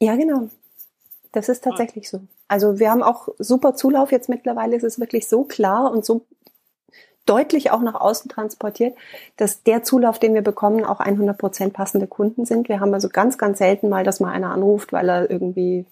[0.00, 0.48] Ja, genau.
[1.32, 2.22] Das ist tatsächlich so.
[2.46, 4.76] Also wir haben auch super Zulauf jetzt mittlerweile.
[4.76, 6.24] ist Es wirklich so klar und so
[7.26, 8.96] deutlich auch nach außen transportiert,
[9.36, 12.70] dass der Zulauf, den wir bekommen, auch 100 Prozent passende Kunden sind.
[12.70, 15.84] Wir haben also ganz, ganz selten mal, dass mal einer anruft, weil er irgendwie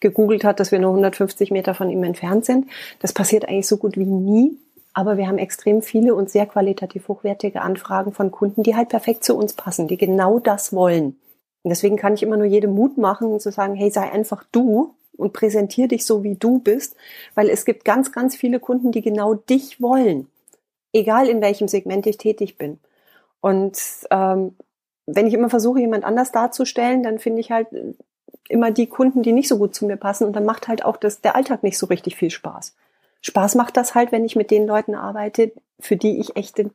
[0.00, 2.66] gegoogelt hat, dass wir nur 150 Meter von ihm entfernt sind.
[2.98, 4.58] Das passiert eigentlich so gut wie nie.
[4.94, 9.24] Aber wir haben extrem viele und sehr qualitativ hochwertige Anfragen von Kunden, die halt perfekt
[9.24, 11.16] zu uns passen, die genau das wollen.
[11.62, 14.94] Und deswegen kann ich immer nur jedem Mut machen, zu sagen, hey, sei einfach du
[15.16, 16.96] und präsentier dich so, wie du bist,
[17.34, 20.26] weil es gibt ganz, ganz viele Kunden, die genau dich wollen
[20.92, 22.78] egal in welchem Segment ich tätig bin.
[23.40, 23.78] Und
[24.10, 24.54] ähm,
[25.06, 27.68] wenn ich immer versuche, jemand anders darzustellen, dann finde ich halt
[28.48, 30.96] immer die Kunden, die nicht so gut zu mir passen und dann macht halt auch
[30.96, 32.76] das, der Alltag nicht so richtig viel Spaß.
[33.22, 36.72] Spaß macht das halt, wenn ich mit den Leuten arbeite, für die ich echt den,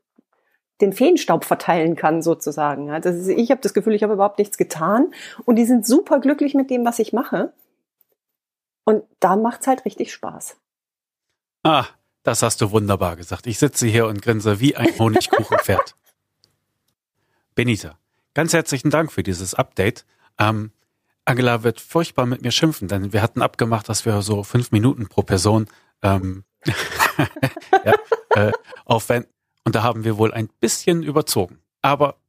[0.82, 2.90] den Feenstaub verteilen kann, sozusagen.
[2.90, 5.14] Also ich habe das Gefühl, ich habe überhaupt nichts getan
[5.46, 7.54] und die sind super glücklich mit dem, was ich mache.
[8.86, 10.56] Und da macht's halt richtig Spaß.
[11.64, 11.86] Ah,
[12.24, 13.46] das hast du wunderbar gesagt.
[13.46, 15.96] Ich sitze hier und grinse wie ein Honigkuchenpferd.
[17.56, 17.98] Benita,
[18.34, 20.06] ganz herzlichen Dank für dieses Update.
[20.40, 20.72] Ähm,
[21.26, 25.08] Angela wird furchtbar mit mir schimpfen, denn wir hatten abgemacht, dass wir so fünf Minuten
[25.08, 25.68] pro Person
[26.02, 26.44] ähm,
[27.86, 27.94] ja,
[28.36, 28.52] äh,
[28.86, 29.32] aufwenden.
[29.64, 31.60] Und da haben wir wohl ein bisschen überzogen.
[31.82, 32.20] Aber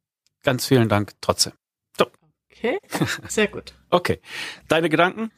[0.43, 1.53] ganz vielen Dank trotzdem.
[1.97, 2.07] So.
[2.51, 2.79] Okay,
[3.27, 3.73] sehr gut.
[3.89, 4.19] okay.
[4.67, 5.31] Deine Gedanken?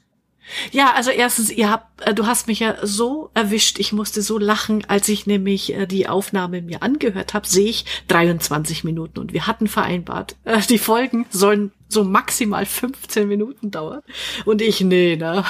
[0.72, 4.38] Ja, also erstens, ihr habt, äh, du hast mich ja so erwischt, ich musste so
[4.38, 9.34] lachen, als ich nämlich äh, die Aufnahme mir angehört habe, sehe ich 23 Minuten und
[9.34, 14.02] wir hatten vereinbart, äh, die Folgen sollen so maximal 15 Minuten dauern
[14.46, 15.46] und ich, nee, ne.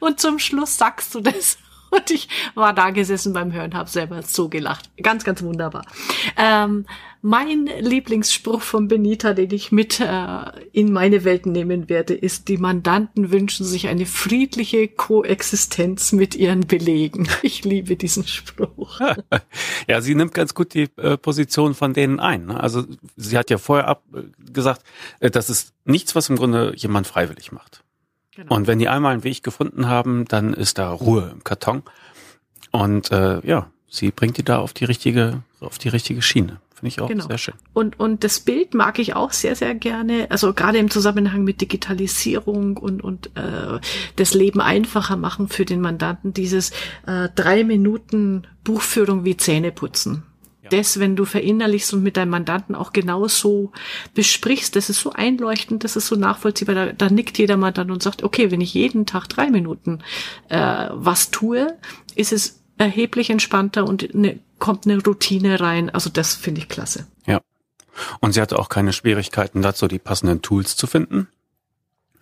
[0.00, 1.58] Und zum Schluss sagst du das
[1.92, 4.90] und ich war da gesessen beim Hören, habe selber so gelacht.
[5.02, 5.84] Ganz, ganz wunderbar.
[6.36, 6.86] Ähm,
[7.24, 10.40] mein Lieblingsspruch von Benita, den ich mit äh,
[10.72, 16.66] in meine Welt nehmen werde, ist, die Mandanten wünschen sich eine friedliche Koexistenz mit ihren
[16.66, 17.28] Belegen.
[17.42, 19.00] Ich liebe diesen Spruch.
[19.88, 22.46] ja, sie nimmt ganz gut die äh, Position von denen ein.
[22.46, 22.58] Ne?
[22.58, 22.84] Also
[23.16, 24.82] sie hat ja vorher ab, äh, gesagt,
[25.20, 27.84] äh, das ist nichts, was im Grunde jemand freiwillig macht.
[28.34, 28.54] Genau.
[28.54, 31.82] Und wenn die einmal einen Weg gefunden haben, dann ist da Ruhe im Karton.
[32.70, 36.58] Und äh, ja, sie bringt die da auf die richtige, auf die richtige Schiene.
[36.74, 37.28] Finde ich auch genau.
[37.28, 37.54] sehr schön.
[37.74, 40.26] Und, und das Bild mag ich auch sehr, sehr gerne.
[40.30, 43.78] Also gerade im Zusammenhang mit Digitalisierung und, und äh,
[44.16, 46.32] das Leben einfacher machen für den Mandanten.
[46.32, 46.70] Dieses
[47.06, 50.24] äh, drei Minuten Buchführung wie Zähne putzen
[50.72, 53.72] das, wenn du verinnerlichst und mit deinem Mandanten auch genau so
[54.14, 57.90] besprichst, das ist so einleuchtend, das ist so nachvollziehbar, da, da nickt jeder mal dann
[57.90, 60.00] und sagt, okay, wenn ich jeden Tag drei Minuten
[60.48, 61.76] äh, was tue,
[62.14, 65.90] ist es erheblich entspannter und ne, kommt eine Routine rein.
[65.90, 67.06] Also das finde ich klasse.
[67.26, 67.40] Ja.
[68.20, 71.28] Und sie hatte auch keine Schwierigkeiten dazu, die passenden Tools zu finden.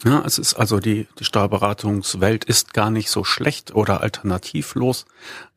[0.02, 5.04] Ja, es ist also die, die Steuerberatungswelt ist gar nicht so schlecht oder alternativlos,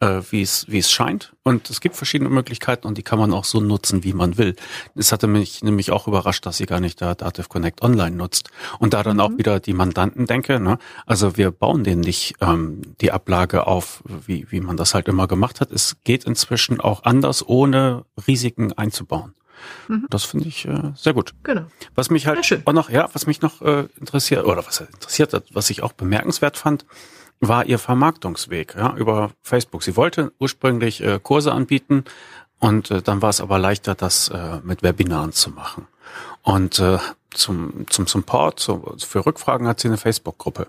[0.01, 1.33] äh, wie es wie es scheint.
[1.43, 4.57] Und es gibt verschiedene Möglichkeiten und die kann man auch so nutzen, wie man will.
[4.95, 8.49] Es hatte mich nämlich auch überrascht, dass sie gar nicht da Dativ Connect Online nutzt.
[8.79, 9.21] Und da dann mhm.
[9.21, 10.77] auch wieder die Mandanten denke, ne?
[11.05, 15.27] also wir bauen denen nicht ähm, die Ablage auf, wie, wie man das halt immer
[15.27, 15.71] gemacht hat.
[15.71, 19.33] Es geht inzwischen auch anders, ohne Risiken einzubauen.
[19.87, 20.07] Mhm.
[20.09, 21.33] Das finde ich äh, sehr gut.
[21.43, 21.65] Genau.
[21.95, 25.45] Was mich halt auch noch, ja, was mich noch äh, interessiert, oder was interessiert hat,
[25.53, 26.85] was ich auch bemerkenswert fand,
[27.39, 29.83] war ihr Vermarktungsweg ja, über Facebook.
[29.83, 32.05] Sie wollte ursprünglich äh, Kurse anbieten
[32.59, 35.87] und äh, dann war es aber leichter, das äh, mit Webinaren zu machen.
[36.41, 36.99] Und äh,
[37.31, 40.67] zum, zum Support, zu, für Rückfragen hat sie eine Facebook-Gruppe.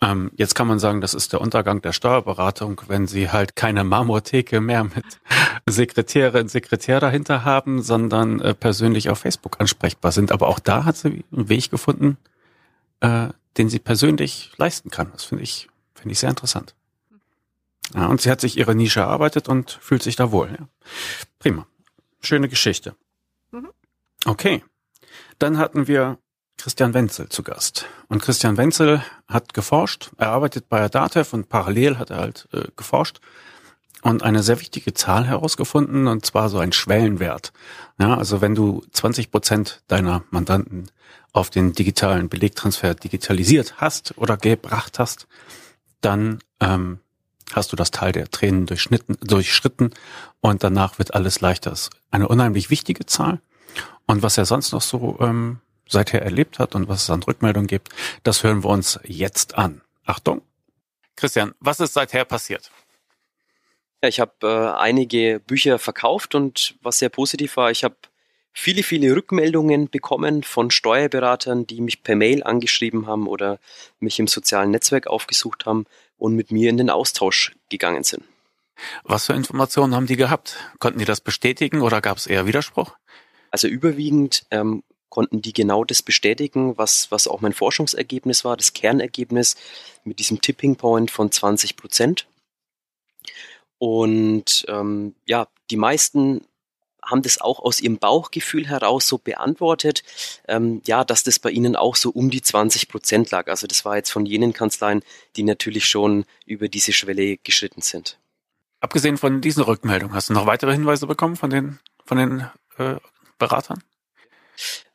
[0.00, 3.84] Ähm, jetzt kann man sagen, das ist der Untergang der Steuerberatung, wenn sie halt keine
[3.84, 5.04] Marmortheke mehr mit
[5.68, 10.32] Sekretärin, Sekretär dahinter haben, sondern äh, persönlich auf Facebook ansprechbar sind.
[10.32, 12.16] Aber auch da hat sie einen Weg gefunden,
[13.00, 15.10] äh, den sie persönlich leisten kann.
[15.12, 16.74] Das finde ich, finde ich sehr interessant.
[17.94, 20.48] Ja, und sie hat sich ihre Nische erarbeitet und fühlt sich da wohl.
[20.58, 20.68] Ja.
[21.38, 21.66] Prima.
[22.20, 22.96] Schöne Geschichte.
[23.52, 23.68] Mhm.
[24.24, 24.64] Okay.
[25.38, 26.18] Dann hatten wir
[26.56, 27.86] Christian Wenzel zu Gast.
[28.08, 32.68] Und Christian Wenzel hat geforscht, er arbeitet bei DATEV und parallel hat er halt äh,
[32.76, 33.20] geforscht
[34.02, 37.52] und eine sehr wichtige Zahl herausgefunden, und zwar so ein Schwellenwert.
[37.98, 40.90] Ja, also wenn du 20 Prozent deiner Mandanten
[41.32, 45.26] auf den digitalen Belegtransfer digitalisiert hast oder gebracht hast,
[46.02, 47.00] dann ähm,
[47.52, 49.90] hast du das Teil der Tränen durchschnitten, durchschritten
[50.40, 51.70] und danach wird alles leichter.
[51.70, 53.40] Das ist eine unheimlich wichtige Zahl.
[54.06, 57.66] Und was er sonst noch so ähm, seither erlebt hat und was es an Rückmeldungen
[57.66, 57.88] gibt,
[58.22, 59.82] das hören wir uns jetzt an.
[60.04, 60.42] Achtung.
[61.16, 62.70] Christian, was ist seither passiert?
[64.02, 67.96] Ja, ich habe äh, einige Bücher verkauft und was sehr positiv war, ich habe
[68.52, 73.58] viele, viele Rückmeldungen bekommen von Steuerberatern, die mich per Mail angeschrieben haben oder
[74.00, 78.24] mich im sozialen Netzwerk aufgesucht haben und mit mir in den Austausch gegangen sind.
[79.04, 80.56] Was für Informationen haben die gehabt?
[80.78, 82.96] Konnten die das bestätigen oder gab es eher Widerspruch?
[83.50, 84.82] Also überwiegend ähm,
[85.14, 89.54] konnten die genau das bestätigen, was, was auch mein Forschungsergebnis war, das Kernergebnis
[90.02, 92.26] mit diesem Tipping Point von 20 Prozent.
[93.78, 96.44] Und ähm, ja, die meisten
[97.00, 100.02] haben das auch aus ihrem Bauchgefühl heraus so beantwortet,
[100.48, 103.46] ähm, ja, dass das bei ihnen auch so um die 20 Prozent lag.
[103.46, 105.04] Also das war jetzt von jenen Kanzleien,
[105.36, 108.18] die natürlich schon über diese Schwelle geschritten sind.
[108.80, 112.96] Abgesehen von diesen Rückmeldungen, hast du noch weitere Hinweise bekommen von den, von den äh,
[113.38, 113.80] Beratern?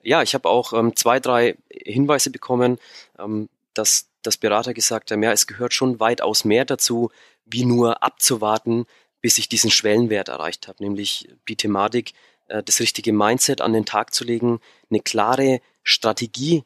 [0.10, 2.80] Ja, ich habe auch ähm, zwei, drei Hinweise bekommen,
[3.20, 7.12] ähm, dass das Berater gesagt haben, ja, es gehört schon weitaus mehr dazu,
[7.46, 8.88] wie nur abzuwarten,
[9.22, 12.14] bis ich diesen Schwellenwert erreicht habe, nämlich die Thematik,
[12.48, 16.64] äh, das richtige Mindset an den Tag zu legen, eine klare Strategie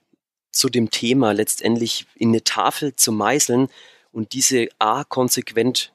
[0.49, 3.67] zu dem Thema letztendlich in eine Tafel zu meißeln
[4.13, 5.91] und diese A konsequent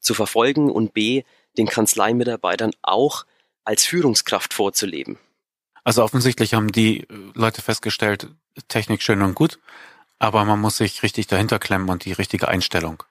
[0.00, 1.24] zu verfolgen und B
[1.58, 3.26] den Kanzleimitarbeitern auch
[3.64, 5.18] als Führungskraft vorzuleben.
[5.86, 8.26] Also offensichtlich haben die äh, Leute festgestellt,
[8.66, 9.60] Technik schön und gut,
[10.18, 13.04] aber man muss sich richtig dahinter klemmen und die richtige Einstellung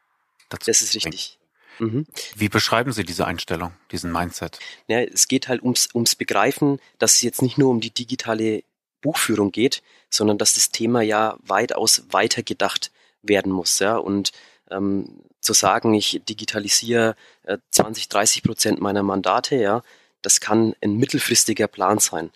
[0.50, 0.70] dazu.
[0.70, 1.40] Das ist richtig.
[1.80, 2.06] Mhm.
[2.36, 4.60] Wie beschreiben Sie diese Einstellung, diesen Mindset?
[4.88, 8.66] Ja, es geht halt ums, ums Begreifen, dass es jetzt nicht nur um die digitale
[9.00, 13.80] Buchführung geht, sondern dass das Thema ja weitaus weiter gedacht werden muss.
[13.80, 13.96] Ja?
[13.96, 14.34] Und
[14.70, 19.82] ähm, zu sagen, ich digitalisiere äh, 20, 30 Prozent meiner Mandate, ja,
[20.26, 22.32] das kann ein mittelfristiger Plan sein.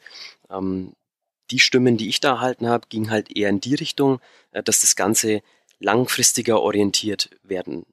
[0.49, 0.93] Ähm,
[1.51, 4.19] die Stimmen, die ich da erhalten habe, gingen halt eher in die Richtung,
[4.51, 5.41] äh, dass das Ganze
[5.79, 7.85] langfristiger orientiert werden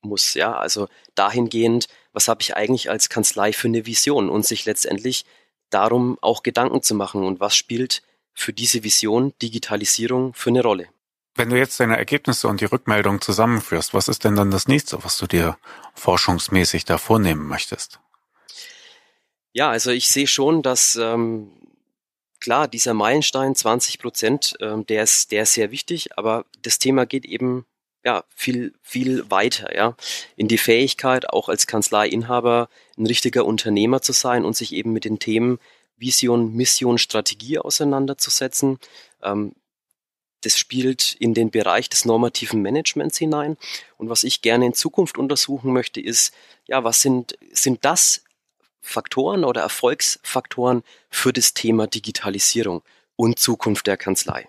[0.00, 0.34] muss.
[0.34, 5.26] Ja, also dahingehend, was habe ich eigentlich als Kanzlei für eine Vision und sich letztendlich
[5.70, 10.88] darum auch Gedanken zu machen und was spielt für diese Vision Digitalisierung für eine Rolle.
[11.34, 15.04] Wenn du jetzt deine Ergebnisse und die Rückmeldung zusammenführst, was ist denn dann das nächste,
[15.04, 15.58] was du dir
[15.94, 18.00] forschungsmäßig da vornehmen möchtest?
[19.56, 21.50] Ja, also ich sehe schon, dass ähm,
[22.40, 27.06] klar dieser Meilenstein 20 Prozent, ähm, der ist, der ist sehr wichtig, aber das Thema
[27.06, 27.64] geht eben
[28.04, 29.96] ja viel viel weiter, ja,
[30.36, 35.06] in die Fähigkeit auch als Kanzleiinhaber ein richtiger Unternehmer zu sein und sich eben mit
[35.06, 35.58] den Themen
[35.96, 38.78] Vision, Mission, Strategie auseinanderzusetzen.
[39.22, 39.54] Ähm,
[40.42, 43.56] das spielt in den Bereich des normativen Managements hinein.
[43.96, 46.34] Und was ich gerne in Zukunft untersuchen möchte, ist,
[46.66, 48.25] ja, was sind, sind das
[48.86, 52.82] Faktoren oder Erfolgsfaktoren für das Thema Digitalisierung
[53.16, 54.48] und Zukunft der Kanzlei?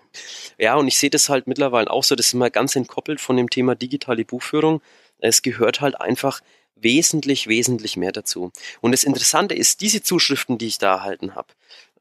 [0.58, 3.36] Ja, und ich sehe das halt mittlerweile auch so, das ist immer ganz entkoppelt von
[3.36, 4.80] dem Thema digitale Buchführung.
[5.18, 6.40] Es gehört halt einfach
[6.76, 8.52] wesentlich, wesentlich mehr dazu.
[8.80, 11.48] Und das Interessante ist, diese Zuschriften, die ich da erhalten habe,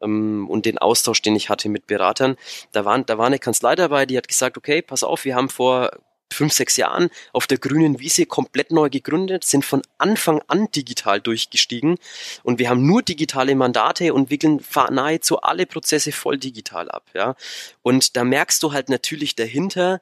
[0.02, 2.36] ähm, und den Austausch, den ich hatte mit Beratern.
[2.71, 5.50] Da, waren, da war eine Kanzlei dabei, die hat gesagt, okay, pass auf, wir haben
[5.50, 5.91] vor
[6.33, 11.21] fünf, sechs Jahren auf der grünen Wiese komplett neu gegründet, sind von Anfang an digital
[11.21, 11.97] durchgestiegen
[12.43, 14.61] und wir haben nur digitale Mandate und wickeln
[14.91, 17.09] nahezu alle Prozesse voll digital ab.
[17.13, 17.35] Ja?
[17.81, 20.01] Und da merkst du halt natürlich dahinter,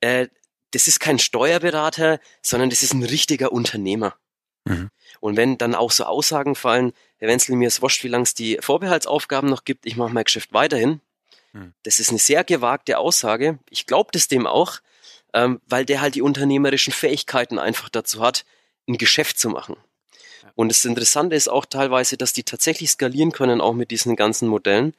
[0.00, 0.28] äh,
[0.72, 4.16] das ist kein Steuerberater, sondern das ist ein richtiger Unternehmer.
[4.64, 4.90] Mhm.
[5.20, 8.34] Und wenn dann auch so Aussagen fallen, Herr Wenzel, mir ist wurscht, wie lange es
[8.34, 11.00] die Vorbehaltsaufgaben noch gibt, ich mache mein Geschäft weiterhin.
[11.52, 11.72] Hm.
[11.82, 13.58] Das ist eine sehr gewagte Aussage.
[13.70, 14.80] Ich glaube das dem auch,
[15.34, 18.44] ähm, weil der halt die unternehmerischen Fähigkeiten einfach dazu hat,
[18.88, 19.76] ein Geschäft zu machen.
[20.54, 24.48] Und das Interessante ist auch teilweise, dass die tatsächlich skalieren können, auch mit diesen ganzen
[24.48, 24.94] Modellen.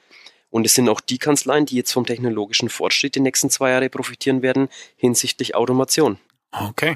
[0.50, 3.89] Und es sind auch die Kanzleien, die jetzt vom technologischen Fortschritt die nächsten zwei Jahre
[3.89, 6.18] profitieren werden hinsichtlich Automation.
[6.52, 6.96] Okay.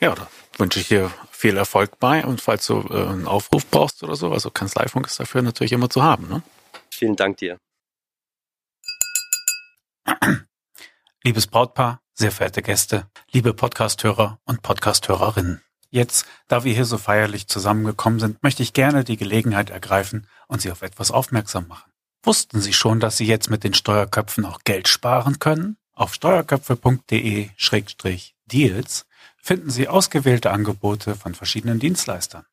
[0.00, 4.02] Ja, da wünsche ich dir viel Erfolg bei und falls du äh, einen Aufruf brauchst
[4.02, 6.28] oder so, also Kanzleifunk ist dafür natürlich immer zu haben.
[6.28, 6.42] Ne?
[6.90, 7.58] Vielen Dank dir.
[11.24, 15.60] Liebes Brautpaar, sehr verehrte Gäste, liebe Podcasthörer und Podcasthörerinnen.
[15.90, 20.62] Jetzt, da wir hier so feierlich zusammengekommen sind, möchte ich gerne die Gelegenheit ergreifen und
[20.62, 21.92] Sie auf etwas aufmerksam machen.
[22.22, 25.76] Wussten Sie schon, dass Sie jetzt mit den Steuerköpfen auch Geld sparen können?
[25.92, 32.46] Auf steuerköpfe.de-deals finden Sie ausgewählte Angebote von verschiedenen Dienstleistern.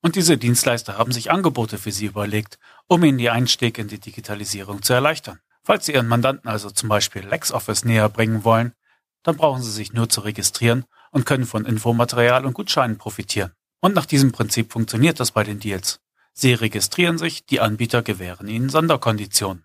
[0.00, 3.98] Und diese Dienstleister haben sich Angebote für Sie überlegt, um Ihnen die Einstieg in die
[3.98, 5.40] Digitalisierung zu erleichtern.
[5.64, 8.74] Falls Sie Ihren Mandanten also zum Beispiel LexOffice näher bringen wollen,
[9.22, 13.52] dann brauchen Sie sich nur zu registrieren und können von Infomaterial und Gutscheinen profitieren.
[13.80, 16.00] Und nach diesem Prinzip funktioniert das bei den Deals.
[16.32, 19.64] Sie registrieren sich, die Anbieter gewähren Ihnen Sonderkonditionen.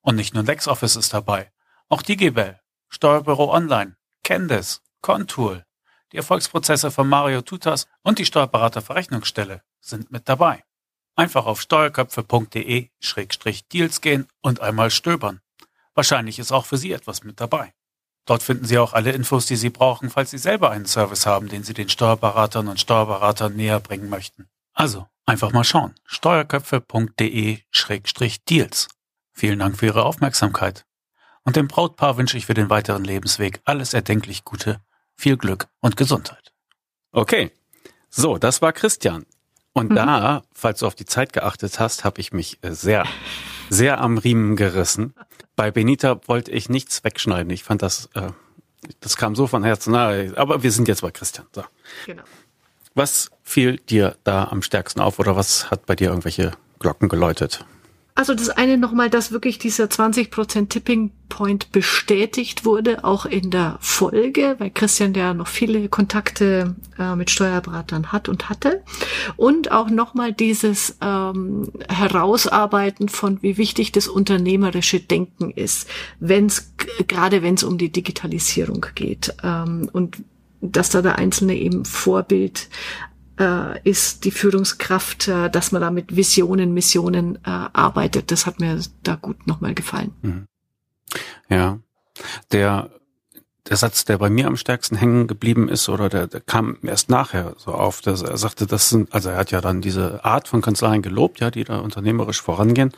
[0.00, 1.50] Und nicht nur LexOffice ist dabei,
[1.88, 5.64] auch DigiBell, Steuerbüro Online, Candice, Contool,
[6.12, 10.64] die Erfolgsprozesse von Mario Tutas und die Steuerberaterverrechnungsstelle sind mit dabei.
[11.16, 15.40] Einfach auf steuerköpfe.de-deals gehen und einmal stöbern.
[15.94, 17.72] Wahrscheinlich ist auch für Sie etwas mit dabei.
[18.26, 21.48] Dort finden Sie auch alle Infos, die Sie brauchen, falls Sie selber einen Service haben,
[21.48, 24.48] den Sie den Steuerberatern und Steuerberatern näher bringen möchten.
[24.72, 25.94] Also, einfach mal schauen.
[26.06, 28.88] steuerköpfe.de-deals.
[29.32, 30.86] Vielen Dank für Ihre Aufmerksamkeit.
[31.42, 34.80] Und dem Brautpaar wünsche ich für den weiteren Lebensweg alles erdenklich Gute
[35.16, 36.52] viel Glück und Gesundheit.
[37.12, 37.52] Okay,
[38.10, 39.26] so, das war Christian.
[39.74, 39.96] Und mhm.
[39.96, 43.04] da, falls du auf die Zeit geachtet hast, habe ich mich äh, sehr,
[43.68, 45.14] sehr am Riemen gerissen.
[45.56, 47.50] Bei Benita wollte ich nichts wegschneiden.
[47.50, 48.30] Ich fand das, äh,
[49.00, 50.32] das kam so von Herzen nahe.
[50.36, 51.46] Aber wir sind jetzt bei Christian.
[51.52, 51.64] So.
[52.06, 52.22] Genau.
[52.94, 57.66] Was fiel dir da am stärksten auf oder was hat bei dir irgendwelche Glocken geläutet?
[58.16, 63.76] Also das eine nochmal, dass wirklich dieser 20% Tipping Point bestätigt wurde, auch in der
[63.80, 68.84] Folge, weil Christian ja noch viele Kontakte äh, mit Steuerberatern hat und hatte.
[69.34, 75.88] Und auch nochmal dieses ähm, Herausarbeiten von, wie wichtig das unternehmerische Denken ist,
[76.20, 76.72] wenn es
[77.08, 79.34] gerade wenn es um die Digitalisierung geht.
[79.42, 80.18] Ähm, und
[80.60, 82.68] dass da der Einzelne eben Vorbild
[83.38, 87.40] äh, ist die Führungskraft, äh, dass man da mit Visionen, Missionen äh,
[87.72, 88.30] arbeitet.
[88.30, 90.12] Das hat mir da gut nochmal gefallen.
[90.22, 90.46] Mhm.
[91.48, 91.78] Ja,
[92.52, 92.90] der
[93.68, 97.08] der Satz, der bei mir am stärksten hängen geblieben ist, oder der, der kam erst
[97.08, 100.48] nachher so auf, dass er sagte, das sind, also er hat ja dann diese Art
[100.48, 102.92] von Kanzleien gelobt, ja, die da unternehmerisch vorangehen.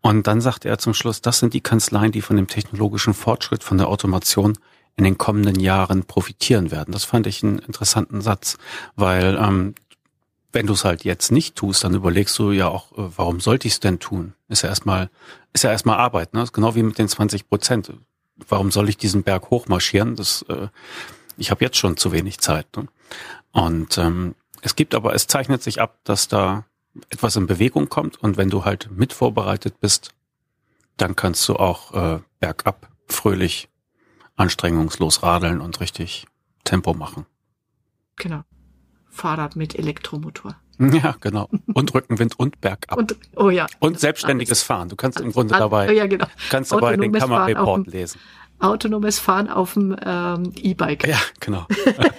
[0.00, 3.62] Und dann sagte er zum Schluss, das sind die Kanzleien, die von dem technologischen Fortschritt,
[3.62, 4.58] von der Automation
[4.96, 6.92] in den kommenden Jahren profitieren werden.
[6.92, 8.58] Das fand ich einen interessanten Satz,
[8.96, 9.74] weil ähm,
[10.52, 13.68] wenn du es halt jetzt nicht tust, dann überlegst du ja auch, äh, warum sollte
[13.68, 14.34] ich es denn tun?
[14.48, 15.10] Ist ja erstmal,
[15.52, 16.44] ist ja erstmal Arbeit, ne?
[16.52, 17.92] Genau wie mit den 20 Prozent
[18.48, 20.16] warum soll ich diesen Berg hochmarschieren?
[20.16, 20.68] Das, äh,
[21.36, 22.66] ich habe jetzt schon zu wenig Zeit.
[22.76, 22.86] Ne?
[23.52, 26.64] Und ähm, es gibt aber, es zeichnet sich ab, dass da
[27.08, 30.10] etwas in Bewegung kommt und wenn du halt mit vorbereitet bist,
[30.96, 33.68] dann kannst du auch äh, bergab fröhlich,
[34.40, 36.26] anstrengungslos radeln und richtig
[36.64, 37.26] Tempo machen.
[38.16, 38.42] Genau.
[39.10, 40.56] Fahrrad mit Elektromotor.
[40.80, 41.46] Ja, genau.
[41.74, 42.96] Und Rückenwind und bergab.
[42.96, 43.66] Und, oh ja.
[43.80, 44.88] Und selbstständiges Fahren.
[44.88, 46.24] Du kannst im Grunde dabei, ja, genau.
[46.48, 48.18] kannst dabei den Kammerreport lesen.
[48.60, 51.06] Autonomes Fahren auf dem ähm, E-Bike.
[51.06, 51.66] Ja, genau.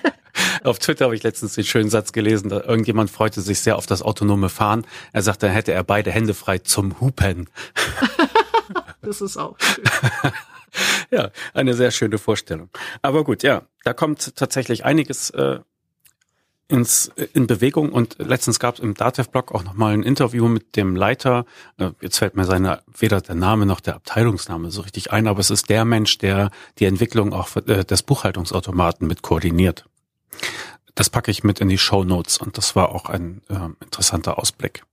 [0.63, 3.87] auf Twitter habe ich letztens den schönen Satz gelesen, da irgendjemand freute sich sehr auf
[3.87, 4.85] das autonome Fahren.
[5.11, 7.49] Er sagte, dann hätte er beide Hände frei zum Hupen.
[9.01, 9.85] das ist auch schön.
[11.11, 12.69] ja, eine sehr schöne Vorstellung.
[13.01, 15.59] Aber gut, ja, da kommt tatsächlich einiges äh,
[16.71, 20.95] ins, in Bewegung und letztens gab es im Datev-Blog auch nochmal ein Interview mit dem
[20.95, 21.45] Leiter,
[21.77, 25.39] äh, jetzt fällt mir seine, weder der Name noch der Abteilungsname so richtig ein, aber
[25.41, 26.49] es ist der Mensch, der
[26.79, 29.85] die Entwicklung auch äh, des Buchhaltungsautomaten mit koordiniert.
[30.95, 34.39] Das packe ich mit in die Show Notes und das war auch ein äh, interessanter
[34.39, 34.83] Ausblick.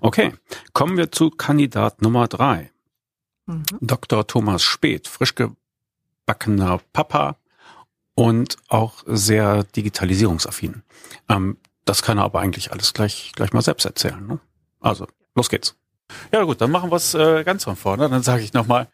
[0.00, 0.34] Okay,
[0.72, 2.73] kommen wir zu Kandidat Nummer drei.
[3.46, 3.64] Mhm.
[3.80, 4.26] Dr.
[4.26, 7.36] Thomas Speth, frisch gebackener Papa,
[8.14, 10.82] und auch sehr digitalisierungsaffin.
[11.28, 14.26] Ähm, das kann er aber eigentlich alles gleich, gleich mal selbst erzählen.
[14.26, 14.40] Ne?
[14.80, 15.76] Also, los geht's.
[16.32, 18.08] Ja gut, dann machen wir es äh, ganz von vorne.
[18.08, 18.88] Dann sage ich nochmal,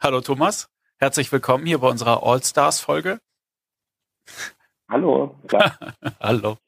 [0.00, 3.20] hallo Thomas, herzlich willkommen hier bei unserer All-Stars-Folge.
[4.88, 5.36] Hallo.
[6.20, 6.58] hallo.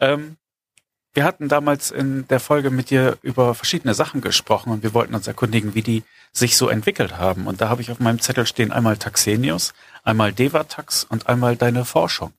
[0.00, 0.36] Ähm,
[1.14, 5.14] wir hatten damals in der Folge mit dir über verschiedene Sachen gesprochen und wir wollten
[5.14, 6.02] uns erkundigen, wie die
[6.32, 7.46] sich so entwickelt haben.
[7.46, 11.84] Und da habe ich auf meinem Zettel stehen einmal Taxenius, einmal Devatax und einmal deine
[11.84, 12.32] Forschung.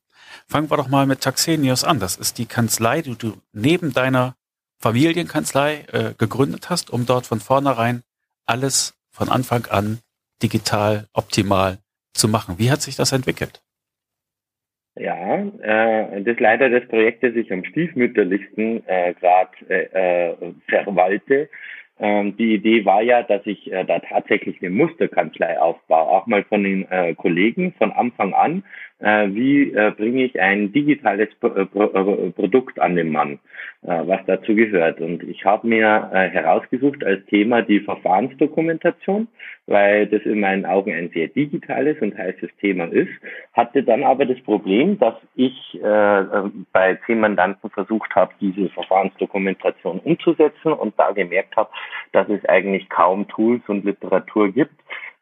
[0.48, 2.00] Fangen wir doch mal mit Taxenius an.
[2.00, 4.36] Das ist die Kanzlei, die du neben deiner
[4.80, 8.04] Familienkanzlei äh, gegründet hast, um dort von vornherein
[8.46, 10.00] alles von Anfang an
[10.44, 11.80] digital optimal
[12.14, 12.60] zu machen.
[12.60, 13.62] Wie hat sich das entwickelt?
[14.98, 20.36] Ja, äh, das leider das Projekt, das ich am stiefmütterlichsten äh, gerade äh, äh,
[20.70, 21.50] verwalte.
[22.00, 26.44] Ähm, die Idee war ja, dass ich äh, da tatsächlich eine Musterkanzlei aufbaue, auch mal
[26.44, 28.64] von den äh, Kollegen von Anfang an.
[29.00, 33.40] Äh, wie äh, bringe ich ein digitales äh, Pro Produkt an den Mann,
[33.82, 35.00] was dazu gehört?
[35.00, 39.28] Und ich habe mir herausgesucht als Thema die Verfahrensdokumentation
[39.68, 43.10] weil das in meinen Augen ein sehr digitales und heißes Thema ist,
[43.54, 50.72] hatte dann aber das Problem, dass ich bei zehn Mandanten versucht habe, diese Verfahrensdokumentation umzusetzen
[50.72, 51.72] und da gemerkt habe,
[52.12, 54.76] dass es eigentlich kaum Tools und Literatur gibt,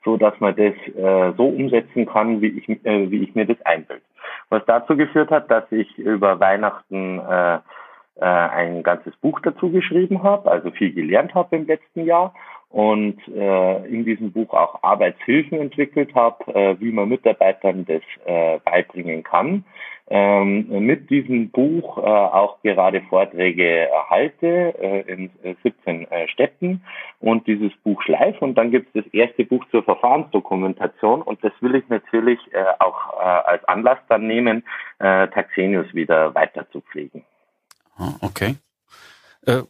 [0.04, 3.62] so dass man das äh, so umsetzen kann, wie ich, äh, wie ich mir das
[3.66, 4.04] einbilde.
[4.50, 10.24] Was dazu geführt hat, dass ich über Weihnachten äh, äh, ein ganzes Buch dazu geschrieben
[10.24, 12.34] habe, also viel gelernt habe im letzten Jahr
[12.70, 18.60] und äh, in diesem Buch auch Arbeitshilfen entwickelt habe, äh, wie man Mitarbeitern das äh,
[18.66, 19.64] beibringen kann.
[20.16, 25.32] Ähm, mit diesem Buch äh, auch gerade Vorträge erhalte äh, in
[25.64, 26.84] 17 äh, Städten
[27.20, 31.52] und dieses Buch schleife und dann gibt es das erste Buch zur Verfahrensdokumentation und das
[31.62, 34.64] will ich natürlich äh, auch äh, als Anlass dann nehmen,
[35.00, 37.26] äh, Taxenius wieder weiter zu pflegen.
[37.98, 38.58] Ah, okay.
[39.48, 39.64] Äh,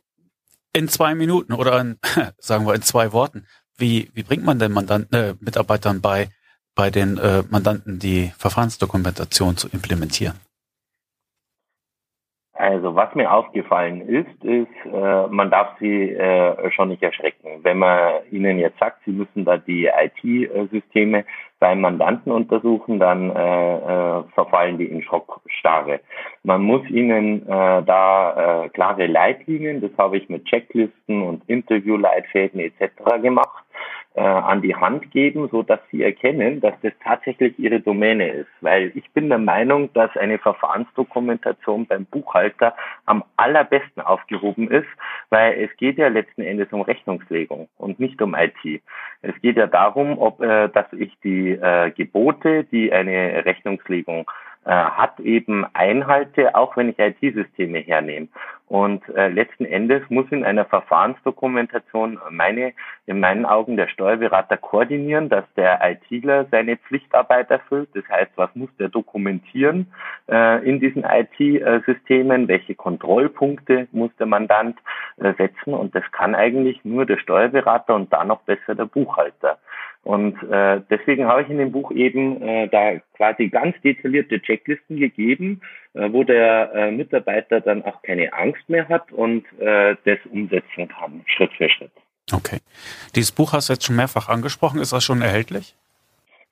[0.73, 1.99] in zwei Minuten oder in,
[2.37, 3.47] sagen wir in zwei Worten.
[3.77, 6.27] Wie, wie bringt man denn Mandanten, äh, Mitarbeitern bei,
[6.76, 10.39] bei den äh, Mandanten die Verfahrensdokumentation zu implementieren?
[12.55, 17.63] Also was mir aufgefallen ist, ist, äh, man darf sie äh, schon nicht erschrecken.
[17.63, 21.26] Wenn man ihnen jetzt sagt, sie müssen da die IT-Systeme
[21.59, 26.01] beim Mandanten untersuchen, dann äh, äh, verfallen die in Schockstarre.
[26.43, 32.59] Man muss ihnen äh, da äh, klare Leitlinien, das habe ich mit Checklisten und Interviewleitfäden
[32.59, 33.21] etc.
[33.21, 33.62] gemacht
[34.16, 38.49] äh, an die Hand geben, so dass sie erkennen, dass das tatsächlich ihre Domäne ist.
[38.61, 44.88] Weil ich bin der Meinung, dass eine Verfahrensdokumentation beim Buchhalter am allerbesten aufgehoben ist,
[45.30, 48.82] weil es geht ja letzten Endes um Rechnungslegung und nicht um IT.
[49.22, 54.30] Es geht ja darum, ob äh, dass ich die äh, Gebote, die eine Rechnungslegung
[54.66, 58.28] äh, hat eben Einhalte, auch wenn ich IT-Systeme hernehme.
[58.74, 62.74] Und äh, letzten Endes muss in einer Verfahrensdokumentation meine,
[63.05, 67.89] in meinen Augen der Steuerberater koordinieren, dass der ITler seine Pflichtarbeit erfüllt.
[67.93, 69.93] Das heißt, was muss der dokumentieren
[70.28, 72.47] äh, in diesen IT-Systemen?
[72.47, 74.80] Welche Kontrollpunkte muss der Mandant
[75.17, 75.76] äh, setzen?
[75.76, 79.59] Und das kann eigentlich nur der Steuerberater und dann noch besser der Buchhalter.
[80.03, 84.97] Und äh, deswegen habe ich in dem Buch eben äh, da quasi ganz detaillierte Checklisten
[84.97, 85.61] gegeben,
[85.93, 91.23] wo der äh, Mitarbeiter dann auch keine Angst mehr hat und äh, das umsetzen kann,
[91.25, 91.91] Schritt für Schritt.
[92.31, 92.59] Okay.
[93.15, 94.79] Dieses Buch hast du jetzt schon mehrfach angesprochen.
[94.79, 95.75] Ist das schon erhältlich?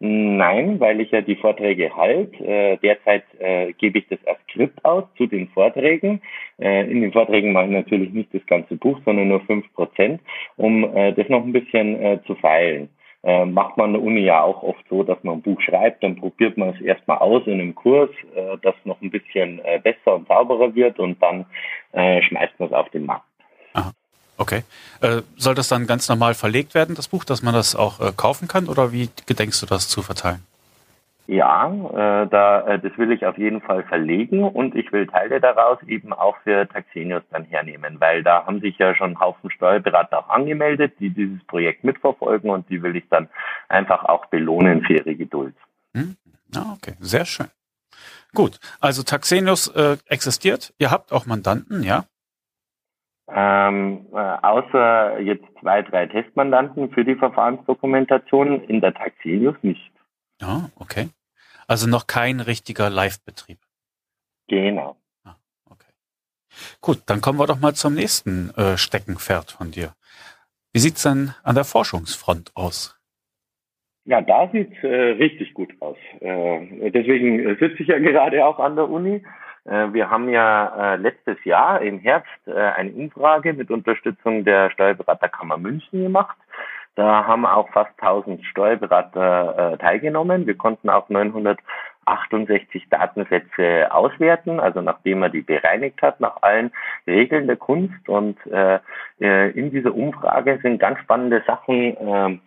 [0.04, 2.34] Nein, weil ich ja die Vorträge halt.
[2.42, 6.22] Äh, derzeit äh, gebe ich das als Skript aus zu den Vorträgen.
[6.60, 10.20] Äh, in den Vorträgen mache ich natürlich nicht das ganze Buch, sondern nur fünf Prozent,
[10.58, 12.90] um äh, das noch ein bisschen äh, zu feilen
[13.24, 16.04] äh, macht man an der Uni ja auch oft so, dass man ein Buch schreibt,
[16.04, 19.80] dann probiert man es erstmal aus in einem Kurs, äh, das noch ein bisschen äh,
[19.80, 21.46] besser und sauberer wird und dann
[21.92, 23.26] äh, schmeißt man es auf den Markt.
[23.74, 23.92] Aha.
[24.38, 24.64] Okay.
[25.02, 28.12] Äh, soll das dann ganz normal verlegt werden, das Buch, dass man das auch äh,
[28.16, 30.44] kaufen kann oder wie gedenkst du das zu verteilen?
[31.28, 35.40] Ja, äh, da, äh, das will ich auf jeden Fall verlegen und ich will Teile
[35.40, 40.20] daraus eben auch für Taxenius dann hernehmen, weil da haben sich ja schon Haufen Steuerberater
[40.20, 43.30] auch angemeldet, die dieses Projekt mitverfolgen und die will ich dann
[43.70, 45.56] einfach auch belohnen für ihre Geduld.
[45.96, 46.18] Hm?
[46.56, 47.48] Ah, okay, sehr schön.
[48.34, 52.06] Gut, also Taxenius äh, existiert, ihr habt auch Mandanten, ja?
[53.34, 59.92] Ähm, äh, außer jetzt zwei, drei Testmandanten für die Verfahrensdokumentation in der Taxenius nicht.
[60.42, 61.10] Ja, okay.
[61.68, 63.60] Also noch kein richtiger Live-Betrieb.
[64.48, 64.98] Genau.
[65.24, 65.36] Ah,
[65.70, 65.94] okay.
[66.82, 69.94] Gut, dann kommen wir doch mal zum nächsten äh, Steckenpferd von dir.
[70.74, 72.98] Wie sieht's denn an der Forschungsfront aus?
[74.06, 75.98] Ja, da sieht's äh, richtig gut aus.
[76.20, 79.24] Äh, deswegen sitze ich ja gerade auch an der Uni.
[79.66, 84.72] Äh, wir haben ja äh, letztes Jahr im Herbst äh, eine Umfrage mit Unterstützung der
[84.72, 86.38] Steuerberaterkammer München gemacht
[86.96, 90.46] da haben auch fast 1000 Steuerberater äh, teilgenommen.
[90.46, 96.72] Wir konnten auch 968 Datensätze auswerten, also nachdem man die bereinigt hat nach allen
[97.08, 98.10] Regeln der Kunst.
[98.10, 98.80] Und äh,
[99.22, 102.40] äh in dieser Umfrage sind ganz spannende Sachen äh,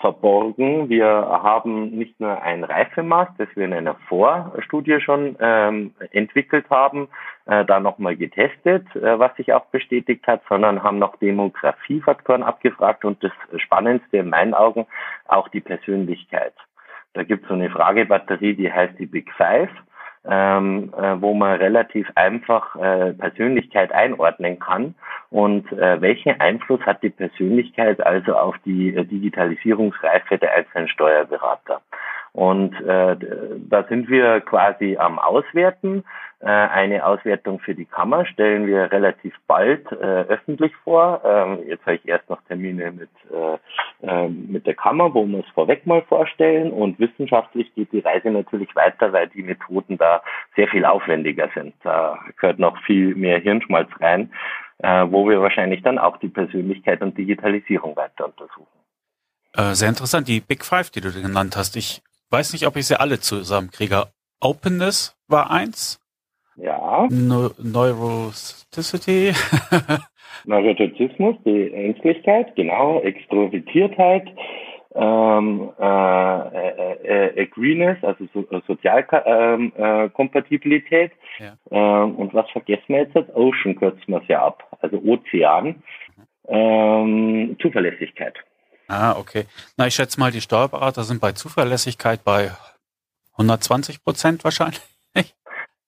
[0.00, 0.88] verborgen.
[0.88, 7.08] Wir haben nicht nur ein Reifemaß, das wir in einer Vorstudie schon ähm, entwickelt haben,
[7.46, 13.04] äh, da nochmal getestet, äh, was sich auch bestätigt hat, sondern haben noch Demografiefaktoren abgefragt
[13.04, 14.86] und das Spannendste in meinen Augen
[15.28, 16.54] auch die Persönlichkeit.
[17.12, 19.70] Da gibt es so eine Fragebatterie, die heißt die Big Five
[20.28, 24.94] ähm, äh, wo man relativ einfach äh, Persönlichkeit einordnen kann.
[25.30, 31.80] Und äh, welchen Einfluss hat die Persönlichkeit also auf die äh, Digitalisierungsreife der einzelnen Steuerberater?
[32.32, 33.16] Und äh,
[33.68, 36.04] da sind wir quasi am Auswerten.
[36.40, 41.20] Äh, eine Auswertung für die Kammer stellen wir relativ bald äh, öffentlich vor.
[41.24, 45.40] Ähm, jetzt habe ich erst noch Termine mit, äh, äh, mit der Kammer, wo wir
[45.40, 46.70] es vorweg mal vorstellen.
[46.70, 50.22] Und wissenschaftlich geht die Reise natürlich weiter, weil die Methoden da
[50.56, 51.74] sehr viel aufwendiger sind.
[51.82, 54.32] Da gehört noch viel mehr Hirnschmalz rein,
[54.78, 58.66] äh, wo wir wahrscheinlich dann auch die Persönlichkeit und Digitalisierung weiter untersuchen.
[59.52, 61.76] Äh, sehr interessant, die Big Five, die du genannt hast.
[61.76, 64.06] Ich weiß nicht, ob ich sie alle zusammenkriege.
[64.40, 66.00] Openness war eins.
[66.56, 67.06] Ja.
[67.10, 69.34] Ne Neuroticity.
[70.44, 73.00] Neurotizismus, die Ängstlichkeit, genau.
[73.00, 74.28] Extrovertiertheit.
[74.92, 81.12] Ähm, äh, äh, äh, Agreeness, also so, äh, Sozialkompatibilität.
[81.38, 81.52] Ähm, äh, ja.
[82.02, 83.14] ähm, und was vergessen wir jetzt?
[83.34, 85.80] Ocean kürzen wir es ja ab, also Ozean.
[86.48, 88.34] Ähm, Zuverlässigkeit.
[88.90, 89.46] Ah, okay.
[89.76, 92.50] Na, ich schätze mal, die Steuerberater sind bei Zuverlässigkeit bei
[93.34, 94.82] 120 Prozent wahrscheinlich.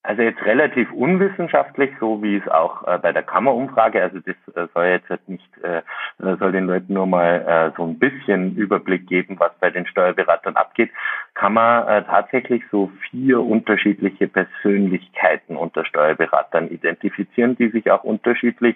[0.05, 4.67] Also jetzt relativ unwissenschaftlich, so wie es auch äh, bei der Kammerumfrage, also das äh,
[4.73, 5.81] soll jetzt halt nicht, äh,
[6.19, 10.57] soll den Leuten nur mal äh, so ein bisschen Überblick geben, was bei den Steuerberatern
[10.57, 10.91] abgeht,
[11.35, 18.75] kann man äh, tatsächlich so vier unterschiedliche Persönlichkeiten unter Steuerberatern identifizieren, die sich auch unterschiedlich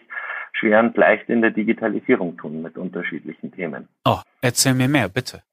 [0.54, 3.90] schwer und leicht in der Digitalisierung tun mit unterschiedlichen Themen.
[4.06, 5.44] Oh, erzähl mir mehr, bitte.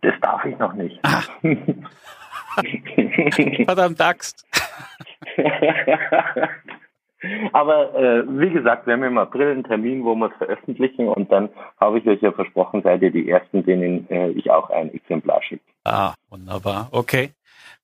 [0.00, 1.00] Das darf ich noch nicht.
[1.02, 1.22] Ah.
[3.64, 4.46] Verdammt Axt.
[7.52, 11.30] Aber äh, wie gesagt, wir haben im April einen Termin, wo wir es veröffentlichen und
[11.30, 14.92] dann habe ich euch ja versprochen, seid ihr die Ersten, denen äh, ich auch ein
[14.92, 15.62] Exemplar schicke.
[15.84, 16.88] Ah, wunderbar.
[16.90, 17.30] Okay.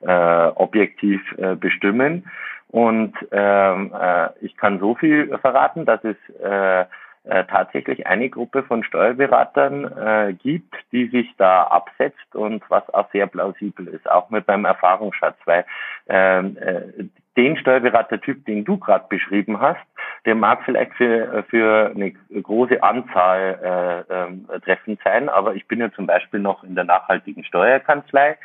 [0.07, 2.28] äh, objektiv äh, bestimmen.
[2.68, 6.84] Und ähm, äh, ich kann so viel verraten, dass es äh,
[7.26, 13.11] äh, tatsächlich eine Gruppe von Steuerberatern äh, gibt, die sich da absetzt und was auch
[13.12, 15.64] sehr plausibel ist, auch mit meinem Erfahrungsschatz, weil
[16.09, 17.05] ähm, äh,
[17.38, 19.80] den Steuerberatertyp, den du gerade beschrieben hast,
[20.26, 25.80] der mag vielleicht für, für eine große Anzahl äh, äh, treffend sein, aber ich bin
[25.80, 28.36] ja zum Beispiel noch in der nachhaltigen Steuerkanzlei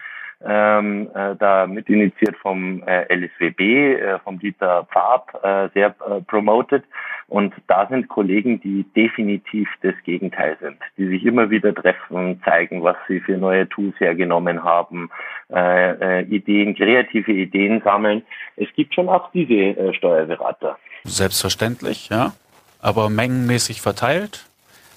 [0.45, 3.59] ähm, äh, da mit initiiert vom äh, LSWB,
[3.95, 6.83] äh, vom Dieter Pfab, äh, sehr äh, promoted.
[7.27, 12.81] Und da sind Kollegen, die definitiv das Gegenteil sind, die sich immer wieder treffen, zeigen,
[12.83, 15.11] was sie für neue Tools hergenommen haben,
[15.53, 18.23] äh, äh, Ideen, kreative Ideen sammeln.
[18.55, 20.77] Es gibt schon auch diese äh, Steuerberater.
[21.03, 22.33] Selbstverständlich, ja.
[22.81, 24.49] Aber mengenmäßig verteilt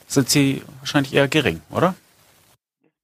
[0.07, 1.95] sind sie wahrscheinlich eher gering, oder?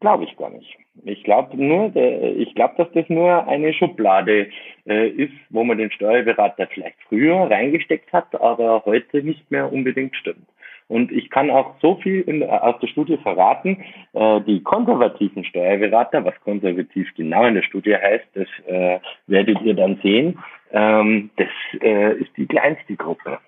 [0.00, 0.77] Glaube ich gar nicht.
[1.04, 4.48] Ich glaube nur, ich glaube, dass das nur eine Schublade
[4.86, 10.16] äh, ist, wo man den Steuerberater vielleicht früher reingesteckt hat, aber heute nicht mehr unbedingt
[10.16, 10.46] stimmt.
[10.88, 13.84] Und ich kann auch so viel in, aus der Studie verraten.
[14.14, 19.74] Äh, die konservativen Steuerberater, was konservativ genau in der Studie heißt, das äh, werdet ihr
[19.74, 20.38] dann sehen.
[20.72, 21.48] Ähm, das
[21.82, 23.38] äh, ist die kleinste Gruppe.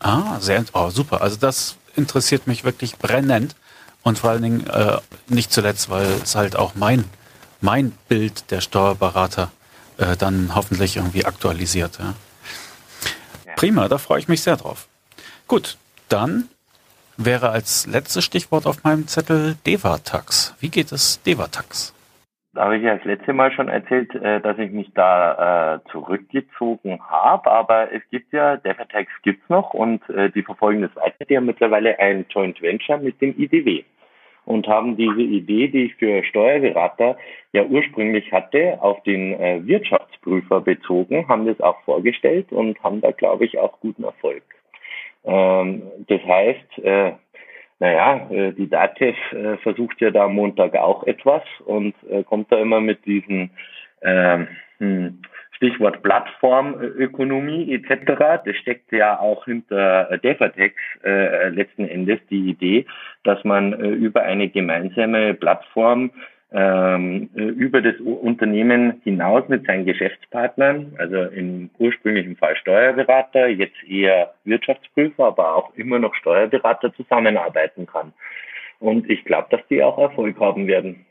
[0.00, 1.20] Ah, sehr, oh, super.
[1.20, 3.56] Also das interessiert mich wirklich brennend.
[4.06, 7.06] Und vor allen Dingen äh, nicht zuletzt, weil es halt auch mein,
[7.60, 9.50] mein Bild der Steuerberater
[9.98, 11.98] äh, dann hoffentlich irgendwie aktualisiert.
[11.98, 12.14] Ja.
[13.56, 14.86] Prima, da freue ich mich sehr drauf.
[15.48, 15.76] Gut,
[16.08, 16.44] dann
[17.16, 20.54] wäre als letztes Stichwort auf meinem Zettel Devatax.
[20.60, 21.92] Wie geht es Devatax?
[22.54, 25.90] Da habe ich ja das letzte Mal schon erzählt, äh, dass ich mich da äh,
[25.90, 31.24] zurückgezogen habe, aber es gibt ja, Devatax gibt's noch und äh, die verfolgen das weiter.
[31.28, 33.82] Die haben mittlerweile ein Joint Venture mit dem IDW
[34.46, 37.18] und haben diese Idee, die ich für Steuerberater
[37.52, 43.10] ja ursprünglich hatte, auf den äh, Wirtschaftsprüfer bezogen, haben das auch vorgestellt und haben da,
[43.10, 44.44] glaube ich, auch guten Erfolg.
[45.24, 47.12] Ähm, das heißt, äh,
[47.78, 52.50] naja, äh, die DATEV äh, versucht ja da am Montag auch etwas und äh, kommt
[52.50, 53.50] da immer mit diesen
[54.02, 55.22] ähm, hm,
[55.56, 58.42] Stichwort Plattformökonomie etc.
[58.44, 62.86] Das steckt ja auch hinter Defatex äh, letzten Endes die Idee,
[63.24, 66.10] dass man äh, über eine gemeinsame Plattform
[66.52, 73.82] ähm, äh, über das Unternehmen hinaus mit seinen Geschäftspartnern, also im ursprünglichen Fall Steuerberater, jetzt
[73.88, 78.12] eher Wirtschaftsprüfer, aber auch immer noch Steuerberater zusammenarbeiten kann.
[78.78, 81.06] Und ich glaube, dass die auch Erfolg haben werden.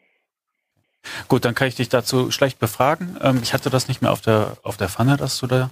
[1.28, 3.18] Gut, dann kann ich dich dazu schlecht befragen.
[3.22, 5.70] Ähm, ich hatte das nicht mehr auf der, auf der Pfanne, dass du da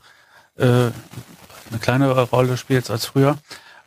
[0.58, 0.66] äh,
[1.70, 3.38] eine kleinere Rolle spielst als früher.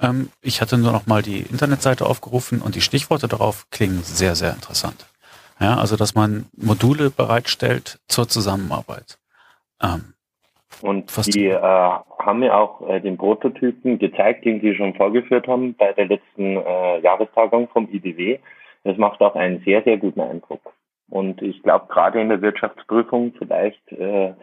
[0.00, 4.34] Ähm, ich hatte nur noch mal die Internetseite aufgerufen und die Stichworte darauf klingen sehr,
[4.34, 5.06] sehr interessant.
[5.60, 9.18] Ja, also dass man Module bereitstellt zur Zusammenarbeit.
[9.82, 10.12] Ähm,
[10.82, 15.74] und die äh, haben mir auch äh, den Prototypen gezeigt, den sie schon vorgeführt haben
[15.74, 18.38] bei der letzten äh, Jahrestagung vom IDW.
[18.84, 20.60] Das macht auch einen sehr, sehr guten Eindruck.
[21.08, 24.34] Und ich glaube, gerade in der Wirtschaftsprüfung vielleicht äh,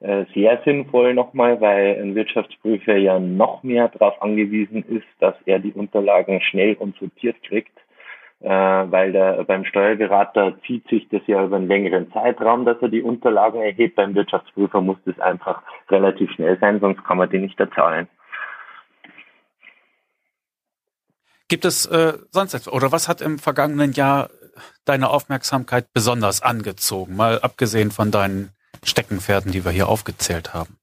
[0.00, 5.58] äh, sehr sinnvoll nochmal, weil ein Wirtschaftsprüfer ja noch mehr darauf angewiesen ist, dass er
[5.58, 7.76] die Unterlagen schnell und sortiert kriegt,
[8.40, 12.88] äh, weil der, beim Steuerberater zieht sich das ja über einen längeren Zeitraum, dass er
[12.88, 13.96] die Unterlagen erhebt.
[13.96, 18.08] Beim Wirtschaftsprüfer muss das einfach relativ schnell sein, sonst kann man die nicht erzahlen.
[21.48, 24.28] Gibt es äh, sonst etwas, oder was hat im vergangenen Jahr
[24.84, 27.16] deine Aufmerksamkeit besonders angezogen?
[27.16, 28.50] Mal abgesehen von deinen
[28.82, 30.76] Steckenpferden, die wir hier aufgezählt haben.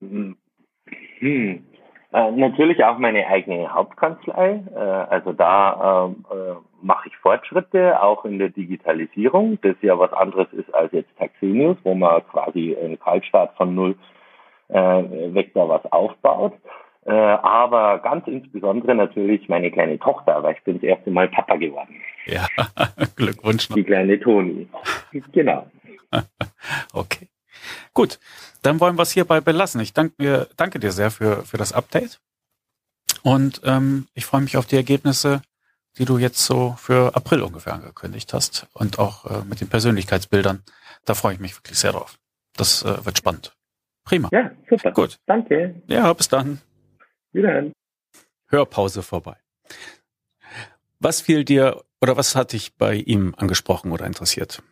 [0.00, 0.36] Hm.
[1.18, 1.66] hm.
[2.12, 4.62] Äh, natürlich auch meine eigene Hauptkanzlei.
[4.74, 10.12] Äh, also da äh, äh, mache ich Fortschritte, auch in der Digitalisierung, das ja was
[10.12, 13.96] anderes ist als jetzt Taxenius, wo man quasi einen Kaltstart von null
[14.68, 14.74] äh,
[15.34, 16.54] Vector was aufbaut.
[17.06, 21.54] Äh, aber ganz insbesondere natürlich meine kleine Tochter, weil ich bin das erste Mal Papa
[21.54, 21.94] geworden.
[22.26, 22.48] Ja,
[23.16, 23.76] Glückwunsch noch.
[23.76, 24.68] Die kleine Toni.
[25.30, 25.70] genau.
[26.92, 27.28] okay.
[27.94, 28.18] Gut,
[28.62, 29.80] dann wollen wir es hierbei belassen.
[29.80, 32.20] Ich danke, mir, danke dir sehr für, für das Update.
[33.22, 35.42] Und ähm, ich freue mich auf die Ergebnisse,
[35.98, 38.66] die du jetzt so für April ungefähr angekündigt hast.
[38.72, 40.64] Und auch äh, mit den Persönlichkeitsbildern.
[41.04, 42.18] Da freue ich mich wirklich sehr drauf.
[42.56, 43.56] Das äh, wird spannend.
[44.04, 44.28] Prima.
[44.32, 44.90] Ja, super.
[44.90, 45.20] Gut.
[45.26, 45.82] Danke.
[45.86, 46.60] Ja, bis dann.
[47.36, 47.72] Wiederhören.
[48.48, 49.36] Hörpause vorbei.
[50.98, 54.62] Was fiel dir oder was hat dich bei ihm angesprochen oder interessiert?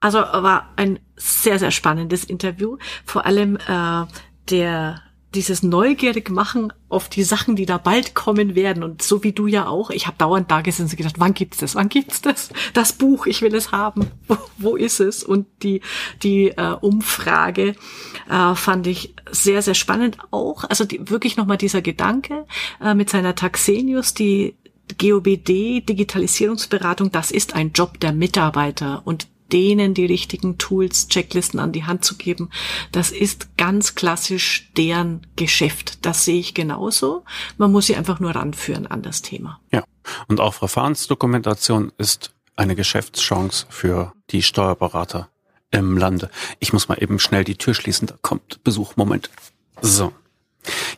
[0.00, 2.78] Also war ein sehr, sehr spannendes Interview.
[3.04, 4.06] Vor allem äh,
[4.50, 5.02] der
[5.34, 8.82] dieses neugierig machen auf die Sachen, die da bald kommen werden.
[8.82, 11.58] Und so wie du ja auch, ich habe dauernd da gesessen und gedacht, wann gibt's
[11.58, 11.76] das?
[11.76, 12.50] Wann gibt's das?
[12.74, 14.10] Das Buch, ich will es haben.
[14.26, 15.22] Wo, wo ist es?
[15.22, 15.82] Und die,
[16.22, 17.76] die äh, Umfrage
[18.28, 20.64] äh, fand ich sehr, sehr spannend auch.
[20.64, 22.46] Also die, wirklich nochmal dieser Gedanke
[22.82, 24.56] äh, mit seiner Taxenius, die
[24.98, 31.72] GOBD, Digitalisierungsberatung, das ist ein Job der Mitarbeiter und denen die richtigen Tools, Checklisten an
[31.72, 32.50] die Hand zu geben.
[32.92, 36.04] Das ist ganz klassisch deren Geschäft.
[36.06, 37.24] Das sehe ich genauso.
[37.58, 39.60] Man muss sie einfach nur ranführen an das Thema.
[39.72, 39.84] Ja.
[40.28, 45.28] Und auch Verfahrensdokumentation ist eine Geschäftschance für die Steuerberater
[45.70, 46.30] im Lande.
[46.58, 48.96] Ich muss mal eben schnell die Tür schließen, da kommt Besuch.
[48.96, 49.30] Moment.
[49.80, 50.12] So.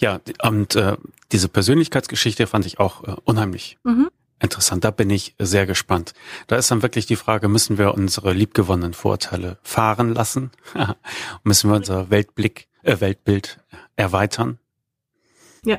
[0.01, 0.97] Ja, und äh,
[1.31, 4.09] diese Persönlichkeitsgeschichte fand ich auch äh, unheimlich mhm.
[4.43, 6.15] Interessant, da bin ich sehr gespannt.
[6.49, 10.51] Da ist dann wirklich die Frage, müssen wir unsere liebgewonnenen Vorteile fahren lassen?
[11.45, 13.61] müssen wir unser Weltblick, äh, Weltbild
[13.95, 14.59] erweitern?
[15.65, 15.79] Ja,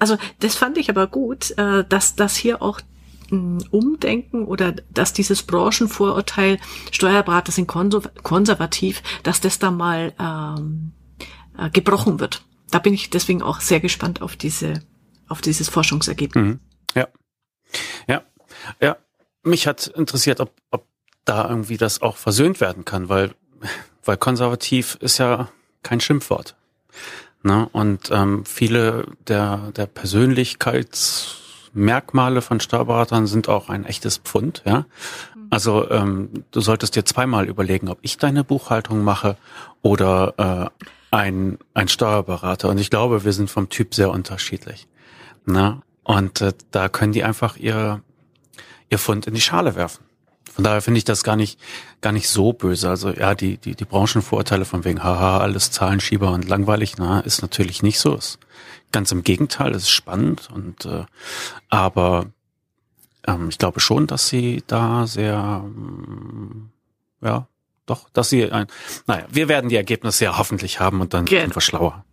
[0.00, 2.80] also das fand ich aber gut, äh, dass das hier auch
[3.28, 6.58] hm, Umdenken oder dass dieses Branchenvorurteil,
[6.90, 10.92] Steuerberater sind konservativ, dass das da mal ähm,
[11.56, 12.44] äh, gebrochen wird.
[12.72, 14.82] Da bin ich deswegen auch sehr gespannt auf diese,
[15.28, 16.44] auf dieses Forschungsergebnis.
[16.44, 16.60] Mhm.
[16.96, 17.06] Ja.
[18.80, 18.96] Ja.
[19.42, 20.86] Mich hat interessiert, ob, ob
[21.24, 23.32] da irgendwie das auch versöhnt werden kann, weil,
[24.04, 25.48] weil konservativ ist ja
[25.82, 26.54] kein Schimpfwort.
[27.42, 27.68] Ne?
[27.72, 34.86] Und ähm, viele der, der Persönlichkeitsmerkmale von Steuerberatern sind auch ein echtes Pfund, ja.
[35.34, 35.48] Mhm.
[35.50, 39.36] Also ähm, du solltest dir zweimal überlegen, ob ich deine Buchhaltung mache
[39.82, 40.70] oder äh,
[41.14, 42.70] ein, ein Steuerberater.
[42.70, 44.88] Und ich glaube, wir sind vom Typ sehr unterschiedlich.
[45.46, 45.80] Ne?
[46.02, 48.02] Und äh, da können die einfach ihr,
[48.94, 50.04] ihr Fund in die Schale werfen.
[50.54, 51.58] Von daher finde ich das gar nicht,
[52.00, 52.88] gar nicht so böse.
[52.88, 57.42] Also ja, die, die, die Branchenvorurteile von wegen, haha, alles Zahlenschieber und langweilig, na, ist
[57.42, 58.14] natürlich nicht so.
[58.14, 58.38] Ist
[58.92, 61.04] ganz im Gegenteil, es ist spannend und äh,
[61.68, 62.26] aber
[63.26, 66.70] ähm, ich glaube schon, dass sie da sehr, ähm,
[67.20, 67.48] ja,
[67.86, 68.68] doch, dass sie ein,
[69.08, 72.04] naja, wir werden die Ergebnisse ja hoffentlich haben und dann sind wir schlauer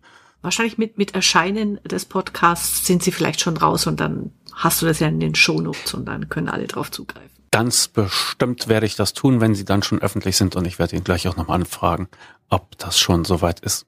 [0.42, 4.86] wahrscheinlich mit, mit Erscheinen des Podcasts sind sie vielleicht schon raus und dann hast du
[4.86, 7.30] das ja in den Shownotes und dann können alle drauf zugreifen.
[7.50, 10.96] Ganz bestimmt werde ich das tun, wenn sie dann schon öffentlich sind und ich werde
[10.96, 12.08] ihn gleich auch nochmal anfragen,
[12.48, 13.86] ob das schon soweit ist.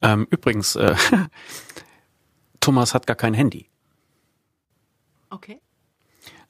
[0.00, 0.94] Ähm, übrigens, äh,
[2.60, 3.68] Thomas hat gar kein Handy.
[5.30, 5.60] Okay.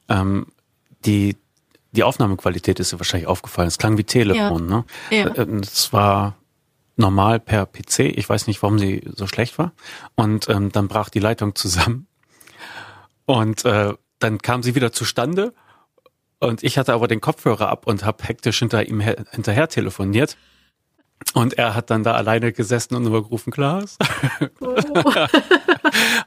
[0.09, 0.47] Ähm,
[1.05, 1.36] die,
[1.93, 3.68] die Aufnahmequalität ist dir wahrscheinlich aufgefallen.
[3.68, 4.76] Es klang wie Telefon, ja.
[4.76, 4.84] ne?
[5.11, 5.26] Ja.
[5.28, 6.36] Äh, es war
[6.97, 8.01] normal per PC.
[8.01, 9.72] Ich weiß nicht, warum sie so schlecht war.
[10.14, 12.07] Und ähm, dann brach die Leitung zusammen.
[13.26, 15.55] Und äh, dann kam sie wieder zustande.
[16.38, 20.36] Und ich hatte aber den Kopfhörer ab und habe hektisch hinter ihm hinterher telefoniert.
[21.34, 23.97] Und er hat dann da alleine gesessen und nur gerufen, Klaas.
[24.61, 24.74] Oh.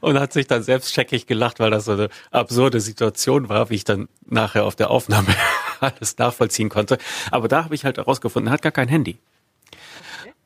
[0.00, 3.74] und hat sich dann selbst checkig gelacht, weil das so eine absurde Situation war, wie
[3.74, 5.28] ich dann nachher auf der Aufnahme
[5.80, 6.96] alles nachvollziehen konnte.
[7.30, 9.18] Aber da habe ich halt herausgefunden, er hat gar kein Handy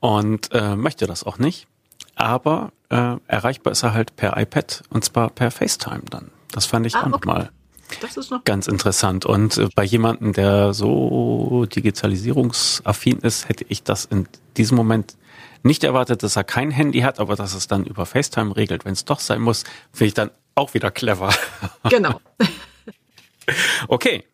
[0.00, 1.66] und äh, möchte das auch nicht.
[2.16, 6.30] Aber äh, erreichbar ist er halt per iPad und zwar per FaceTime dann.
[6.52, 7.10] Das fand ich ah, auch okay.
[7.10, 7.50] nochmal
[8.44, 9.26] ganz interessant.
[9.26, 15.16] Und äh, bei jemandem, der so digitalisierungsaffin ist, hätte ich das in diesem Moment
[15.62, 18.84] nicht erwartet, dass er kein Handy hat, aber dass es dann über FaceTime regelt.
[18.84, 21.32] Wenn es doch sein muss, finde ich dann auch wieder clever.
[21.88, 22.20] Genau.
[23.88, 24.24] okay.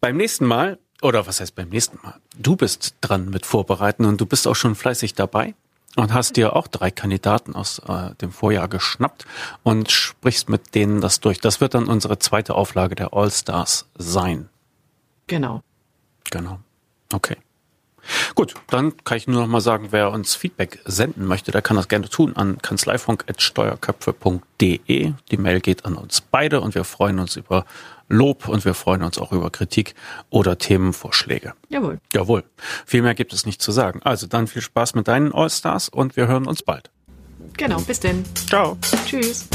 [0.00, 2.14] Beim nächsten Mal oder was heißt beim nächsten Mal?
[2.36, 5.54] Du bist dran mit Vorbereiten und du bist auch schon fleißig dabei
[5.96, 9.26] und hast dir auch drei Kandidaten aus äh, dem Vorjahr geschnappt
[9.62, 11.40] und sprichst mit denen das durch.
[11.40, 14.48] Das wird dann unsere zweite Auflage der All-Stars sein.
[15.26, 15.62] Genau.
[16.30, 16.60] Genau.
[17.12, 17.36] Okay.
[18.34, 21.76] Gut, dann kann ich nur noch mal sagen, wer uns Feedback senden möchte, der kann
[21.76, 25.12] das gerne tun an kanzleifunk.steuerköpfe.de.
[25.30, 27.66] Die Mail geht an uns beide und wir freuen uns über
[28.10, 29.94] Lob und wir freuen uns auch über Kritik
[30.28, 31.54] oder Themenvorschläge.
[31.68, 32.00] Jawohl.
[32.12, 32.44] Jawohl.
[32.84, 34.00] Viel mehr gibt es nicht zu sagen.
[34.02, 36.90] Also dann viel Spaß mit deinen All-Stars und wir hören uns bald.
[37.56, 38.24] Genau, bis denn.
[38.48, 38.76] Ciao.
[39.06, 39.48] Tschüss.